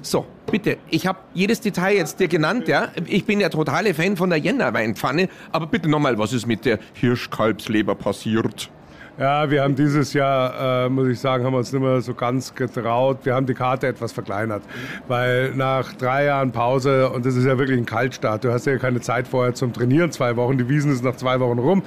So, 0.02 0.26
bitte, 0.50 0.78
ich 0.90 1.06
habe 1.06 1.18
jedes 1.34 1.60
Detail 1.60 1.96
jetzt 1.96 2.20
dir 2.20 2.28
genannt, 2.28 2.68
ja. 2.68 2.88
Ich 3.06 3.24
bin 3.24 3.40
ja 3.40 3.48
totale 3.48 3.94
Fan 3.94 4.16
von 4.16 4.30
der 4.30 4.38
Jänner-Weinpfanne, 4.38 5.28
aber 5.52 5.66
bitte 5.66 5.88
nochmal, 5.88 6.18
was 6.18 6.32
ist 6.32 6.46
mit 6.46 6.64
der 6.64 6.78
Hirschkalbsleber 6.94 7.94
passiert? 7.94 8.70
Ja, 9.18 9.50
wir 9.50 9.64
haben 9.64 9.74
dieses 9.74 10.12
Jahr, 10.12 10.84
äh, 10.84 10.88
muss 10.88 11.08
ich 11.08 11.18
sagen, 11.18 11.44
haben 11.44 11.54
uns 11.54 11.72
nicht 11.72 11.82
mehr 11.82 12.00
so 12.00 12.14
ganz 12.14 12.54
getraut. 12.54 13.18
Wir 13.24 13.34
haben 13.34 13.46
die 13.46 13.54
Karte 13.54 13.88
etwas 13.88 14.12
verkleinert, 14.12 14.62
weil 15.08 15.52
nach 15.56 15.92
drei 15.94 16.26
Jahren 16.26 16.52
Pause, 16.52 17.10
und 17.10 17.26
das 17.26 17.34
ist 17.34 17.44
ja 17.44 17.58
wirklich 17.58 17.78
ein 17.78 17.84
Kaltstart, 17.84 18.44
du 18.44 18.52
hast 18.52 18.66
ja 18.66 18.76
keine 18.78 19.00
Zeit 19.00 19.26
vorher 19.26 19.54
zum 19.54 19.72
Trainieren, 19.72 20.12
zwei 20.12 20.36
Wochen, 20.36 20.56
die 20.56 20.68
Wiesen 20.68 20.92
ist 20.92 21.02
nach 21.02 21.16
zwei 21.16 21.40
Wochen 21.40 21.58
rum 21.58 21.82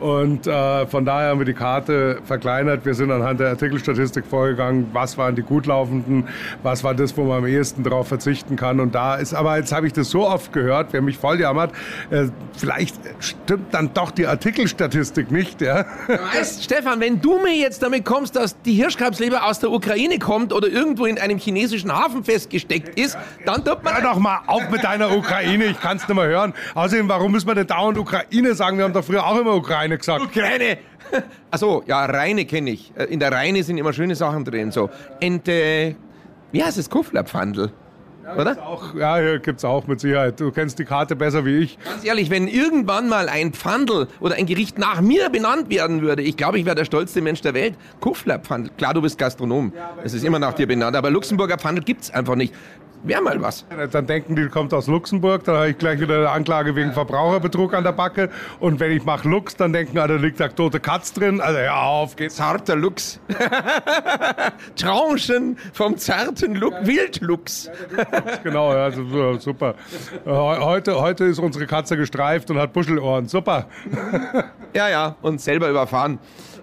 und 0.00 0.48
äh, 0.48 0.86
von 0.88 1.04
daher 1.04 1.28
haben 1.28 1.38
wir 1.38 1.44
die 1.44 1.54
Karte 1.54 2.18
verkleinert. 2.24 2.84
Wir 2.84 2.94
sind 2.94 3.12
anhand 3.12 3.38
der 3.38 3.50
Artikelstatistik 3.50 4.26
vorgegangen, 4.26 4.88
was 4.92 5.16
waren 5.16 5.36
die 5.36 5.42
gut 5.42 5.66
laufenden, 5.66 6.26
was 6.64 6.82
war 6.82 6.96
das, 6.96 7.16
wo 7.16 7.22
man 7.22 7.38
am 7.38 7.46
ehesten 7.46 7.84
darauf 7.84 8.08
verzichten 8.08 8.56
kann 8.56 8.80
und 8.80 8.92
da 8.92 9.14
ist, 9.14 9.34
aber 9.34 9.56
jetzt 9.56 9.70
habe 9.70 9.86
ich 9.86 9.92
das 9.92 10.10
so 10.10 10.26
oft 10.26 10.52
gehört, 10.52 10.92
wer 10.92 11.00
mich 11.00 11.16
voll 11.16 11.38
jammert, 11.38 11.70
äh, 12.10 12.24
vielleicht 12.56 12.96
stimmt 13.20 13.72
dann 13.72 13.94
doch 13.94 14.10
die 14.10 14.26
Artikelstatistik 14.26 15.30
nicht, 15.30 15.60
ja. 15.60 15.84
Weißt, 16.08 16.71
Stefan, 16.72 17.00
wenn 17.00 17.20
du 17.20 17.38
mir 17.38 17.54
jetzt 17.54 17.82
damit 17.82 18.06
kommst, 18.06 18.34
dass 18.34 18.58
die 18.62 18.72
Hirschkalbsleber 18.72 19.44
aus 19.44 19.58
der 19.58 19.70
Ukraine 19.70 20.18
kommt 20.18 20.54
oder 20.54 20.68
irgendwo 20.68 21.04
in 21.04 21.18
einem 21.18 21.36
chinesischen 21.36 21.92
Hafen 21.92 22.24
festgesteckt 22.24 22.98
ist, 22.98 23.18
dann 23.44 23.62
tut 23.62 23.84
man... 23.84 23.92
Hör 23.92 24.14
doch 24.14 24.18
mal 24.18 24.40
auf 24.46 24.70
mit 24.70 24.82
deiner 24.82 25.14
Ukraine, 25.14 25.66
ich 25.66 25.78
kann 25.78 25.98
es 25.98 26.08
nicht 26.08 26.16
mehr 26.16 26.28
hören. 26.28 26.54
Außerdem, 26.74 27.10
warum 27.10 27.30
müssen 27.32 27.46
wir 27.46 27.54
denn 27.56 27.66
dauernd 27.66 27.98
Ukraine 27.98 28.54
sagen? 28.54 28.78
Wir 28.78 28.86
haben 28.86 28.94
doch 28.94 29.04
früher 29.04 29.26
auch 29.26 29.38
immer 29.38 29.54
Ukraine 29.54 29.98
gesagt. 29.98 30.24
Ukraine! 30.24 30.78
Achso, 31.50 31.82
ja, 31.86 32.06
Reine 32.06 32.46
kenne 32.46 32.70
ich. 32.70 32.90
Äh, 32.96 33.04
in 33.04 33.20
der 33.20 33.32
Reine 33.32 33.62
sind 33.62 33.76
immer 33.76 33.92
schöne 33.92 34.14
Sachen 34.14 34.42
drin. 34.42 34.70
So. 34.70 34.88
Äh, 35.20 35.94
wie 36.52 36.64
heißt 36.64 36.78
es? 36.78 36.88
Kufflerpfandel 38.22 38.54
oder? 38.54 38.66
Auch, 38.66 38.94
ja, 38.94 39.16
hier 39.16 39.38
gibt 39.38 39.58
es 39.58 39.64
auch 39.64 39.86
mit 39.86 40.00
Sicherheit. 40.00 40.38
Du 40.40 40.50
kennst 40.50 40.78
die 40.78 40.84
Karte 40.84 41.16
besser 41.16 41.44
wie 41.44 41.58
ich. 41.58 41.78
Ganz 41.84 42.04
ehrlich, 42.04 42.30
wenn 42.30 42.48
irgendwann 42.48 43.08
mal 43.08 43.28
ein 43.28 43.52
Pfandel 43.52 44.08
oder 44.20 44.36
ein 44.36 44.46
Gericht 44.46 44.78
nach 44.78 45.00
mir 45.00 45.28
benannt 45.30 45.70
werden 45.70 46.02
würde, 46.02 46.22
ich 46.22 46.36
glaube, 46.36 46.58
ich 46.58 46.64
wäre 46.64 46.76
der 46.76 46.84
stolzste 46.84 47.20
Mensch 47.20 47.40
der 47.40 47.54
Welt. 47.54 47.74
Kuffler 48.00 48.38
Pfandel. 48.38 48.72
Klar, 48.76 48.94
du 48.94 49.02
bist 49.02 49.18
Gastronom. 49.18 49.72
Es 50.04 50.14
ist 50.14 50.24
immer 50.24 50.38
nach 50.38 50.54
dir 50.54 50.66
benannt, 50.66 50.96
aber 50.96 51.10
Luxemburger 51.10 51.58
Pfandel 51.58 51.84
gibt 51.84 52.02
es 52.02 52.10
einfach 52.10 52.36
nicht 52.36 52.54
wäre 53.04 53.22
mal 53.22 53.40
was. 53.40 53.64
Dann 53.90 54.06
denken 54.06 54.36
die, 54.36 54.48
kommt 54.48 54.72
aus 54.74 54.86
Luxemburg, 54.86 55.44
dann 55.44 55.56
habe 55.56 55.70
ich 55.70 55.78
gleich 55.78 56.00
wieder 56.00 56.18
eine 56.18 56.30
Anklage 56.30 56.74
wegen 56.76 56.92
Verbraucherbetrug 56.92 57.74
an 57.74 57.84
der 57.84 57.92
Backe. 57.92 58.30
Und 58.60 58.80
wenn 58.80 58.92
ich 58.92 59.04
mache 59.04 59.28
Lux, 59.28 59.56
dann 59.56 59.72
denken, 59.72 59.98
ah, 59.98 60.06
da 60.06 60.16
liegt 60.16 60.40
eine 60.40 60.54
tote 60.54 60.80
Katz 60.80 61.12
drin. 61.12 61.40
Also 61.40 61.58
ja, 61.60 61.82
auf 61.82 62.16
geht's. 62.16 62.36
Zarter 62.36 62.76
Lux. 62.76 63.20
Tranchen 64.76 65.58
vom 65.72 65.96
zarten 65.96 66.54
Lux, 66.54 66.76
Wildlux. 66.86 67.70
genau, 68.42 68.72
ja, 68.72 68.84
also, 68.84 69.38
super. 69.38 69.74
Heute, 70.24 71.00
heute 71.00 71.24
ist 71.24 71.38
unsere 71.38 71.66
Katze 71.66 71.96
gestreift 71.96 72.50
und 72.50 72.58
hat 72.58 72.72
Buschelohren. 72.72 73.28
Super. 73.28 73.66
ja, 74.74 74.88
ja, 74.88 75.16
und 75.22 75.40
selber 75.40 75.68
überfahren. 75.68 76.18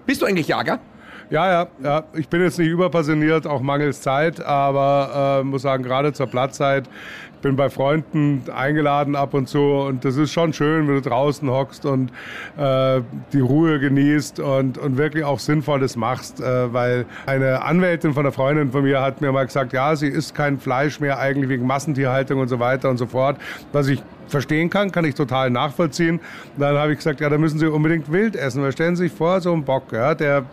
Bist 0.06 0.22
du 0.22 0.26
eigentlich 0.26 0.48
Jager? 0.48 0.80
Ja, 1.30 1.48
ja, 1.48 1.68
ja. 1.80 2.04
Ich 2.14 2.28
bin 2.28 2.42
jetzt 2.42 2.58
nicht 2.58 2.68
überpassioniert, 2.68 3.46
auch 3.46 3.60
mangels 3.60 4.00
Zeit, 4.00 4.44
aber 4.44 5.40
äh, 5.40 5.44
muss 5.44 5.62
sagen, 5.62 5.84
gerade 5.84 6.12
zur 6.12 6.26
Platzzeit, 6.26 6.88
ich 7.34 7.40
bin 7.40 7.54
bei 7.54 7.70
Freunden 7.70 8.42
eingeladen 8.52 9.14
ab 9.14 9.32
und 9.32 9.48
zu 9.48 9.60
und 9.60 10.04
das 10.04 10.16
ist 10.16 10.32
schon 10.32 10.52
schön, 10.52 10.88
wenn 10.88 10.96
du 10.96 11.08
draußen 11.08 11.48
hockst 11.48 11.86
und 11.86 12.10
äh, 12.58 13.00
die 13.32 13.38
Ruhe 13.38 13.78
genießt 13.78 14.40
und, 14.40 14.76
und 14.76 14.96
wirklich 14.98 15.22
auch 15.22 15.38
Sinnvolles 15.38 15.94
machst, 15.94 16.40
äh, 16.40 16.72
weil 16.72 17.06
eine 17.26 17.62
Anwältin 17.62 18.12
von 18.12 18.26
einer 18.26 18.32
Freundin 18.32 18.72
von 18.72 18.82
mir 18.82 19.00
hat 19.00 19.20
mir 19.20 19.30
mal 19.30 19.46
gesagt, 19.46 19.72
ja, 19.72 19.94
sie 19.94 20.08
isst 20.08 20.34
kein 20.34 20.58
Fleisch 20.58 20.98
mehr 20.98 21.20
eigentlich 21.20 21.48
wegen 21.48 21.64
Massentierhaltung 21.64 22.40
und 22.40 22.48
so 22.48 22.58
weiter 22.58 22.90
und 22.90 22.96
so 22.96 23.06
fort, 23.06 23.38
was 23.72 23.86
ich 23.86 24.02
verstehen 24.30 24.70
kann, 24.70 24.92
kann 24.92 25.04
ich 25.04 25.14
total 25.14 25.50
nachvollziehen. 25.50 26.20
dann 26.56 26.76
habe 26.76 26.92
ich 26.92 26.98
gesagt, 26.98 27.20
ja, 27.20 27.28
da 27.28 27.38
müssen 27.38 27.58
Sie 27.58 27.66
unbedingt 27.66 28.10
wild 28.12 28.36
essen. 28.36 28.62
Weil 28.62 28.72
stellen 28.72 28.96
Sie 28.96 29.04
sich 29.04 29.12
vor, 29.12 29.40
so 29.40 29.52
ein 29.52 29.64
Bock, 29.64 29.92
ja, 29.92 30.14
der 30.14 30.44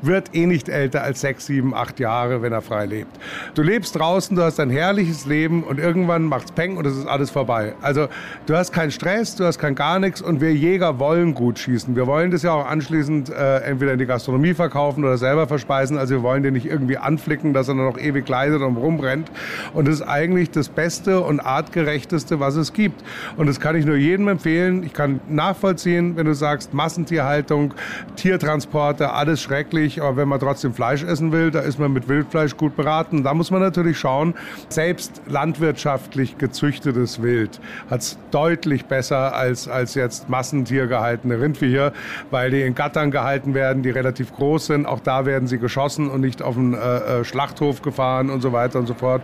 wird 0.00 0.34
eh 0.34 0.46
nicht 0.46 0.68
älter 0.68 1.02
als 1.02 1.20
sechs, 1.20 1.46
sieben, 1.46 1.74
acht 1.74 2.00
Jahre, 2.00 2.42
wenn 2.42 2.52
er 2.52 2.62
frei 2.62 2.86
lebt. 2.86 3.10
Du 3.54 3.62
lebst 3.62 3.98
draußen, 3.98 4.36
du 4.36 4.42
hast 4.42 4.60
ein 4.60 4.70
herrliches 4.70 5.26
Leben 5.26 5.62
und 5.62 5.78
irgendwann 5.78 6.24
macht's 6.24 6.52
Peng 6.52 6.76
und 6.76 6.86
es 6.86 6.96
ist 6.96 7.06
alles 7.06 7.30
vorbei. 7.30 7.74
Also 7.82 8.08
du 8.46 8.56
hast 8.56 8.72
keinen 8.72 8.90
Stress, 8.90 9.36
du 9.36 9.44
hast 9.44 9.58
kein 9.58 9.74
gar 9.74 9.98
nichts 9.98 10.20
und 10.20 10.40
wir 10.40 10.52
Jäger 10.54 10.98
wollen 10.98 11.34
gut 11.34 11.58
schießen. 11.58 11.96
Wir 11.96 12.06
wollen 12.06 12.30
das 12.30 12.42
ja 12.42 12.52
auch 12.52 12.66
anschließend 12.66 13.30
äh, 13.30 13.58
entweder 13.60 13.92
in 13.92 13.98
die 13.98 14.06
Gastronomie 14.06 14.54
verkaufen 14.54 15.04
oder 15.04 15.18
selber 15.18 15.46
verspeisen. 15.46 15.98
Also 15.98 16.16
wir 16.16 16.22
wollen 16.22 16.42
den 16.42 16.54
nicht 16.54 16.66
irgendwie 16.66 16.98
anflicken, 16.98 17.52
dass 17.52 17.68
er 17.68 17.74
noch 17.74 17.98
ewig 17.98 18.28
leidet 18.28 18.62
und 18.62 18.76
rumbrennt. 18.76 19.30
Und 19.72 19.88
das 19.88 19.96
ist 19.96 20.02
eigentlich 20.02 20.50
das 20.50 20.68
Beste 20.68 21.20
und 21.20 21.40
artgerechteste, 21.40 22.40
was 22.40 22.56
es 22.56 22.72
gibt. 22.72 23.02
Und 23.36 23.46
das 23.46 23.60
kann 23.60 23.76
ich 23.76 23.84
nur 23.84 23.96
jedem 23.96 24.28
empfehlen. 24.28 24.82
Ich 24.84 24.92
kann 24.92 25.20
nachvollziehen, 25.28 26.16
wenn 26.16 26.26
du 26.26 26.34
sagst, 26.34 26.74
Massentierhaltung, 26.74 27.74
Tiertransporte, 28.16 29.12
alles 29.12 29.42
schrecklich. 29.42 30.02
Aber 30.02 30.16
wenn 30.16 30.28
man 30.28 30.40
trotzdem 30.40 30.74
Fleisch 30.74 31.02
essen 31.02 31.32
will, 31.32 31.50
da 31.50 31.60
ist 31.60 31.78
man 31.78 31.92
mit 31.92 32.08
Wildfleisch 32.08 32.56
gut 32.56 32.76
beraten. 32.76 33.22
Da 33.22 33.34
muss 33.34 33.50
man 33.50 33.60
natürlich 33.60 33.98
schauen, 33.98 34.34
selbst 34.68 35.22
landwirtschaftlich 35.26 36.38
gezüchtetes 36.38 37.22
Wild 37.22 37.60
hat 37.90 38.00
es 38.00 38.18
deutlich 38.30 38.86
besser 38.86 39.34
als, 39.34 39.68
als 39.68 39.94
jetzt 39.94 40.28
massentiergehaltene 40.28 41.40
Rindviecher, 41.40 41.92
weil 42.30 42.50
die 42.50 42.62
in 42.62 42.74
Gattern 42.74 43.10
gehalten 43.10 43.54
werden, 43.54 43.82
die 43.82 43.90
relativ 43.90 44.32
groß 44.32 44.66
sind. 44.66 44.86
Auch 44.86 45.00
da 45.00 45.26
werden 45.26 45.46
sie 45.48 45.58
geschossen 45.58 46.10
und 46.10 46.20
nicht 46.20 46.42
auf 46.42 46.54
den 46.54 46.74
äh, 46.74 47.20
äh 47.20 47.24
Schlachthof 47.24 47.82
gefahren 47.82 48.30
und 48.30 48.40
so 48.40 48.52
weiter 48.52 48.78
und 48.78 48.86
so 48.86 48.94
fort. 48.94 49.22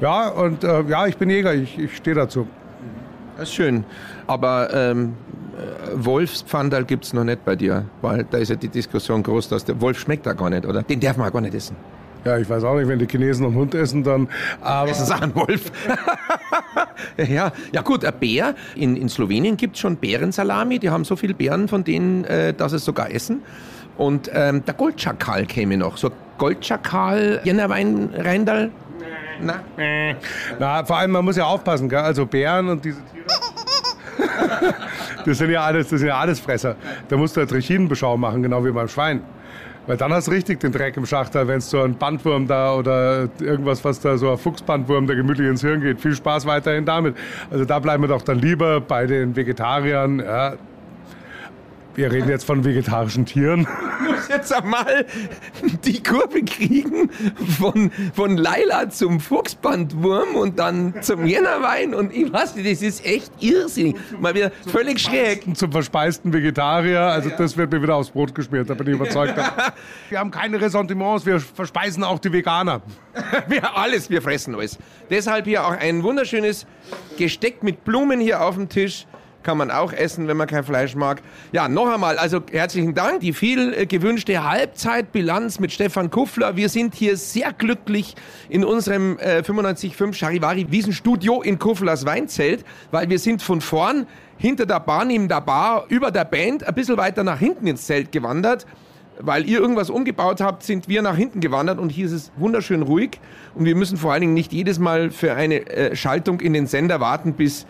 Ja, 0.00 0.28
und 0.28 0.64
äh, 0.64 0.82
ja, 0.88 1.06
ich 1.06 1.16
bin 1.16 1.30
Jäger, 1.30 1.54
ich, 1.54 1.78
ich 1.78 1.96
stehe 1.96 2.16
dazu. 2.16 2.48
Das 3.42 3.48
ist 3.48 3.56
schön. 3.56 3.82
Aber 4.28 4.72
ähm, 4.72 5.14
äh, 5.56 6.04
Wolfspfandal 6.04 6.84
gibt 6.84 7.06
es 7.06 7.12
noch 7.12 7.24
nicht 7.24 7.44
bei 7.44 7.56
dir, 7.56 7.86
weil 8.00 8.24
da 8.30 8.38
ist 8.38 8.50
ja 8.50 8.54
die 8.54 8.68
Diskussion 8.68 9.24
groß, 9.24 9.48
dass 9.48 9.64
der 9.64 9.80
Wolf 9.80 9.98
schmeckt 9.98 10.26
da 10.26 10.32
gar 10.32 10.48
nicht, 10.48 10.64
oder? 10.64 10.84
Den 10.84 11.00
darf 11.00 11.16
man 11.16 11.32
gar 11.32 11.40
nicht 11.40 11.52
essen. 11.52 11.74
Ja, 12.24 12.38
ich 12.38 12.48
weiß 12.48 12.62
auch 12.62 12.76
nicht, 12.76 12.86
wenn 12.86 13.00
die 13.00 13.08
Chinesen 13.08 13.46
einen 13.46 13.56
Hund 13.56 13.74
essen, 13.74 14.04
dann. 14.04 14.28
Aber 14.60 14.92
es 14.92 15.00
ist 15.00 15.10
ein 15.10 15.34
Wolf. 15.34 15.72
ja, 17.16 17.50
ja 17.72 17.82
gut, 17.82 18.04
ein 18.04 18.14
Bär. 18.20 18.54
In, 18.76 18.94
in 18.94 19.08
Slowenien 19.08 19.56
gibt 19.56 19.74
es 19.74 19.80
schon 19.80 19.96
Bärensalami. 19.96 20.78
Die 20.78 20.90
haben 20.90 21.04
so 21.04 21.16
viele 21.16 21.34
Bären 21.34 21.66
von 21.66 21.82
denen, 21.82 22.22
äh, 22.22 22.54
dass 22.54 22.70
es 22.70 22.84
sogar 22.84 23.10
essen. 23.10 23.42
Und 23.98 24.30
ähm, 24.32 24.64
der 24.64 24.74
Goldschakal 24.74 25.46
käme 25.46 25.76
noch. 25.76 25.96
So 25.96 26.12
Goldschakal, 26.38 27.40
Jennerwein, 27.42 28.10
Reindal. 28.14 28.70
Na? 29.40 29.60
Na, 30.58 30.84
vor 30.84 30.98
allem, 30.98 31.10
man 31.10 31.24
muss 31.24 31.36
ja 31.36 31.44
aufpassen, 31.44 31.88
gell? 31.88 32.00
Also 32.00 32.26
Bären 32.26 32.68
und 32.68 32.84
diese 32.84 33.00
Tiere. 33.06 33.24
das 35.26 35.38
sind 35.38 35.50
ja 35.50 35.62
alles, 35.62 35.88
das 35.88 36.00
sind 36.00 36.08
ja 36.08 36.18
alles 36.18 36.40
Fresser. 36.40 36.76
Da 37.08 37.16
musst 37.16 37.36
du 37.36 37.40
ja 37.40 37.46
Trichinenbeschau 37.46 38.16
machen, 38.16 38.42
genau 38.42 38.64
wie 38.64 38.70
beim 38.70 38.88
Schwein. 38.88 39.22
Weil 39.86 39.96
dann 39.96 40.12
hast 40.12 40.28
du 40.28 40.30
richtig 40.30 40.60
den 40.60 40.70
Dreck 40.70 40.96
im 40.96 41.06
Schachter, 41.06 41.48
wenn 41.48 41.58
es 41.58 41.68
so 41.68 41.82
ein 41.82 41.96
Bandwurm 41.96 42.46
da 42.46 42.74
oder 42.74 43.28
irgendwas, 43.40 43.84
was 43.84 43.98
da 43.98 44.16
so 44.16 44.30
ein 44.30 44.38
Fuchsbandwurm, 44.38 45.08
der 45.08 45.16
gemütlich 45.16 45.48
ins 45.48 45.60
Hirn 45.60 45.80
geht. 45.80 46.00
Viel 46.00 46.14
Spaß 46.14 46.46
weiterhin 46.46 46.84
damit. 46.84 47.16
Also 47.50 47.64
da 47.64 47.80
bleiben 47.80 48.04
wir 48.04 48.08
doch 48.08 48.22
dann 48.22 48.38
lieber 48.38 48.80
bei 48.80 49.06
den 49.06 49.34
Vegetariern. 49.34 50.20
Ja, 50.20 50.54
wir 51.94 52.10
reden 52.10 52.28
jetzt 52.28 52.44
von 52.44 52.64
vegetarischen 52.64 53.26
Tieren. 53.26 53.66
Ich 54.00 54.10
muss 54.10 54.28
jetzt 54.28 54.52
einmal 54.52 55.04
die 55.84 56.02
Kurve 56.02 56.42
kriegen 56.42 57.10
von, 57.58 57.90
von 58.14 58.36
Laila 58.36 58.88
zum 58.88 59.20
Fuchsbandwurm 59.20 60.36
und 60.36 60.58
dann 60.58 61.02
zum 61.02 61.26
Jännerwein 61.26 61.94
und 61.94 62.14
ich 62.14 62.32
weiß 62.32 62.56
nicht, 62.56 62.70
das 62.70 62.82
ist 62.82 63.04
echt 63.04 63.30
irrsinnig. 63.40 63.96
Mal 64.20 64.34
wieder 64.34 64.50
völlig 64.66 65.00
schräg. 65.00 65.44
Zum 65.56 65.70
verspeisten 65.70 66.32
Vegetarier, 66.32 67.00
also 67.00 67.30
das 67.36 67.56
wird 67.56 67.70
mir 67.72 67.82
wieder 67.82 67.96
aufs 67.96 68.10
Brot 68.10 68.34
geschmiert, 68.34 68.70
da 68.70 68.74
bin 68.74 68.86
ich 68.86 68.94
überzeugt. 68.94 69.34
wir 70.08 70.18
haben 70.18 70.30
keine 70.30 70.60
Ressentiments, 70.60 71.26
wir 71.26 71.40
verspeisen 71.40 72.04
auch 72.04 72.18
die 72.18 72.32
Veganer. 72.32 72.80
wir 73.48 73.76
alles, 73.76 74.08
wir 74.08 74.22
fressen 74.22 74.54
alles. 74.54 74.78
Deshalb 75.10 75.44
hier 75.44 75.66
auch 75.66 75.76
ein 75.76 76.02
wunderschönes 76.02 76.66
Gesteck 77.18 77.62
mit 77.62 77.84
Blumen 77.84 78.20
hier 78.20 78.42
auf 78.42 78.54
dem 78.54 78.68
Tisch 78.68 79.06
kann 79.42 79.58
man 79.58 79.70
auch 79.70 79.92
essen, 79.92 80.28
wenn 80.28 80.36
man 80.36 80.46
kein 80.46 80.64
Fleisch 80.64 80.94
mag. 80.94 81.22
Ja, 81.52 81.68
noch 81.68 81.92
einmal, 81.92 82.18
also 82.18 82.40
herzlichen 82.50 82.94
Dank. 82.94 83.20
Die 83.20 83.32
viel 83.32 83.74
äh, 83.74 83.86
gewünschte 83.86 84.44
Halbzeitbilanz 84.44 85.58
mit 85.60 85.72
Stefan 85.72 86.10
Kuffler. 86.10 86.56
Wir 86.56 86.68
sind 86.68 86.94
hier 86.94 87.16
sehr 87.16 87.52
glücklich 87.52 88.14
in 88.48 88.64
unserem 88.64 89.18
äh, 89.18 89.40
95.5 89.40 90.14
Charivari 90.14 90.66
Wiesenstudio 90.70 91.42
in 91.42 91.58
Kufflers 91.58 92.06
Weinzelt, 92.06 92.64
weil 92.90 93.08
wir 93.08 93.18
sind 93.18 93.42
von 93.42 93.60
vorn 93.60 94.06
hinter 94.38 94.66
der 94.66 94.80
Bar, 94.80 95.04
neben 95.04 95.28
der 95.28 95.40
Bar, 95.40 95.84
über 95.88 96.10
der 96.10 96.24
Band, 96.24 96.66
ein 96.66 96.74
bisschen 96.74 96.96
weiter 96.96 97.22
nach 97.22 97.38
hinten 97.38 97.66
ins 97.66 97.86
Zelt 97.86 98.12
gewandert. 98.12 98.66
Weil 99.20 99.48
ihr 99.48 99.60
irgendwas 99.60 99.90
umgebaut 99.90 100.40
habt, 100.40 100.62
sind 100.62 100.88
wir 100.88 101.02
nach 101.02 101.16
hinten 101.16 101.40
gewandert 101.40 101.78
und 101.78 101.90
hier 101.90 102.06
ist 102.06 102.12
es 102.12 102.32
wunderschön 102.36 102.82
ruhig. 102.82 103.20
Und 103.54 103.66
wir 103.66 103.76
müssen 103.76 103.98
vor 103.98 104.12
allen 104.12 104.22
Dingen 104.22 104.34
nicht 104.34 104.52
jedes 104.52 104.78
Mal 104.78 105.10
für 105.10 105.34
eine 105.34 105.66
äh, 105.66 105.94
Schaltung 105.94 106.40
in 106.40 106.54
den 106.54 106.66
Sender 106.66 106.98
warten, 106.98 107.34
bis 107.34 107.66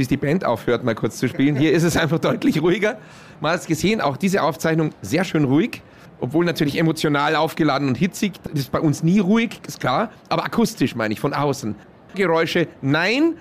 bis 0.00 0.08
die 0.08 0.16
Band 0.16 0.46
aufhört, 0.46 0.82
mal 0.82 0.94
kurz 0.94 1.18
zu 1.18 1.28
spielen. 1.28 1.56
Hier 1.56 1.72
ist 1.72 1.82
es 1.82 1.94
einfach 1.94 2.18
deutlich 2.18 2.62
ruhiger. 2.62 2.96
Man 3.42 3.52
hat 3.52 3.60
es 3.60 3.66
gesehen, 3.66 4.00
auch 4.00 4.16
diese 4.16 4.42
Aufzeichnung 4.42 4.92
sehr 5.02 5.24
schön 5.24 5.44
ruhig. 5.44 5.82
Obwohl 6.20 6.46
natürlich 6.46 6.78
emotional 6.78 7.36
aufgeladen 7.36 7.86
und 7.86 7.98
hitzig. 7.98 8.32
Das 8.44 8.60
ist 8.60 8.72
bei 8.72 8.80
uns 8.80 9.02
nie 9.02 9.18
ruhig, 9.18 9.60
ist 9.66 9.78
klar. 9.78 10.10
Aber 10.30 10.46
akustisch 10.46 10.94
meine 10.94 11.12
ich, 11.12 11.20
von 11.20 11.34
außen. 11.34 11.74
Geräusche, 12.14 12.66
nein. 12.80 13.34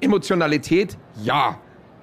Emotionalität, 0.00 0.96
ja. 1.20 1.58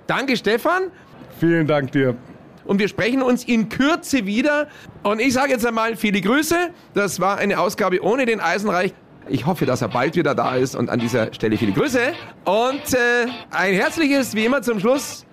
Danke, 0.07 0.35
Stefan. 0.35 0.91
Vielen 1.39 1.65
Dank 1.65 1.93
dir. 1.93 2.17
Und 2.65 2.79
wir 2.79 2.89
sprechen 2.89 3.21
uns 3.21 3.45
in 3.45 3.69
Kürze 3.69 4.25
wieder. 4.25 4.67
Und 5.03 5.21
ich 5.21 5.31
sage 5.31 5.51
jetzt 5.51 5.65
einmal 5.65 5.95
viele 5.95 6.19
Grüße. 6.19 6.71
Das 6.93 7.21
war 7.21 7.37
eine 7.37 7.61
Ausgabe 7.61 8.03
ohne 8.03 8.25
den 8.25 8.41
Eisenreich. 8.41 8.93
Ich 9.29 9.45
hoffe, 9.45 9.65
dass 9.65 9.81
er 9.81 9.87
bald 9.87 10.15
wieder 10.15 10.35
da 10.35 10.55
ist 10.55 10.75
und 10.75 10.89
an 10.89 10.99
dieser 10.99 11.33
Stelle 11.33 11.57
viele 11.57 11.71
Grüße. 11.71 12.13
Und 12.45 12.93
äh, 12.93 13.27
ein 13.51 13.73
herzliches, 13.73 14.33
wie 14.35 14.45
immer 14.45 14.61
zum 14.61 14.79
Schluss, 14.79 15.25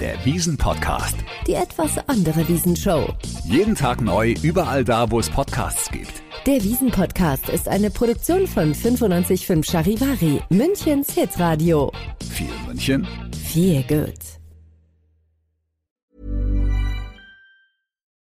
Der 0.00 0.24
Wiesen-Podcast. 0.24 1.16
Die 1.46 1.54
etwas 1.54 1.96
andere 2.08 2.46
Wiesenshow. 2.48 3.08
Jeden 3.44 3.74
Tag 3.74 4.00
neu, 4.00 4.34
überall 4.42 4.84
da, 4.84 5.10
wo 5.10 5.18
es 5.20 5.30
Podcasts 5.30 5.90
gibt. 5.90 6.12
Der 6.46 6.62
Wiesen-Podcast 6.62 7.48
ist 7.48 7.68
eine 7.68 7.90
Produktion 7.90 8.46
von 8.46 8.72
955 8.72 9.64
Charivari, 9.64 10.42
Münchens 10.50 11.12
Hitradio. 11.12 11.92
Viel 12.30 12.50
München. 12.66 13.06
Viel 13.44 13.82
gut. 13.84 14.18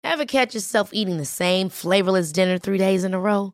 Ever 0.04 0.26
catch 0.26 0.54
yourself 0.56 0.90
eating 0.94 1.18
the 1.18 1.26
same 1.26 1.70
flavorless 1.70 2.32
dinner 2.32 2.58
three 2.60 2.78
days 2.78 3.04
in 3.04 3.14
a 3.14 3.20
row? 3.20 3.54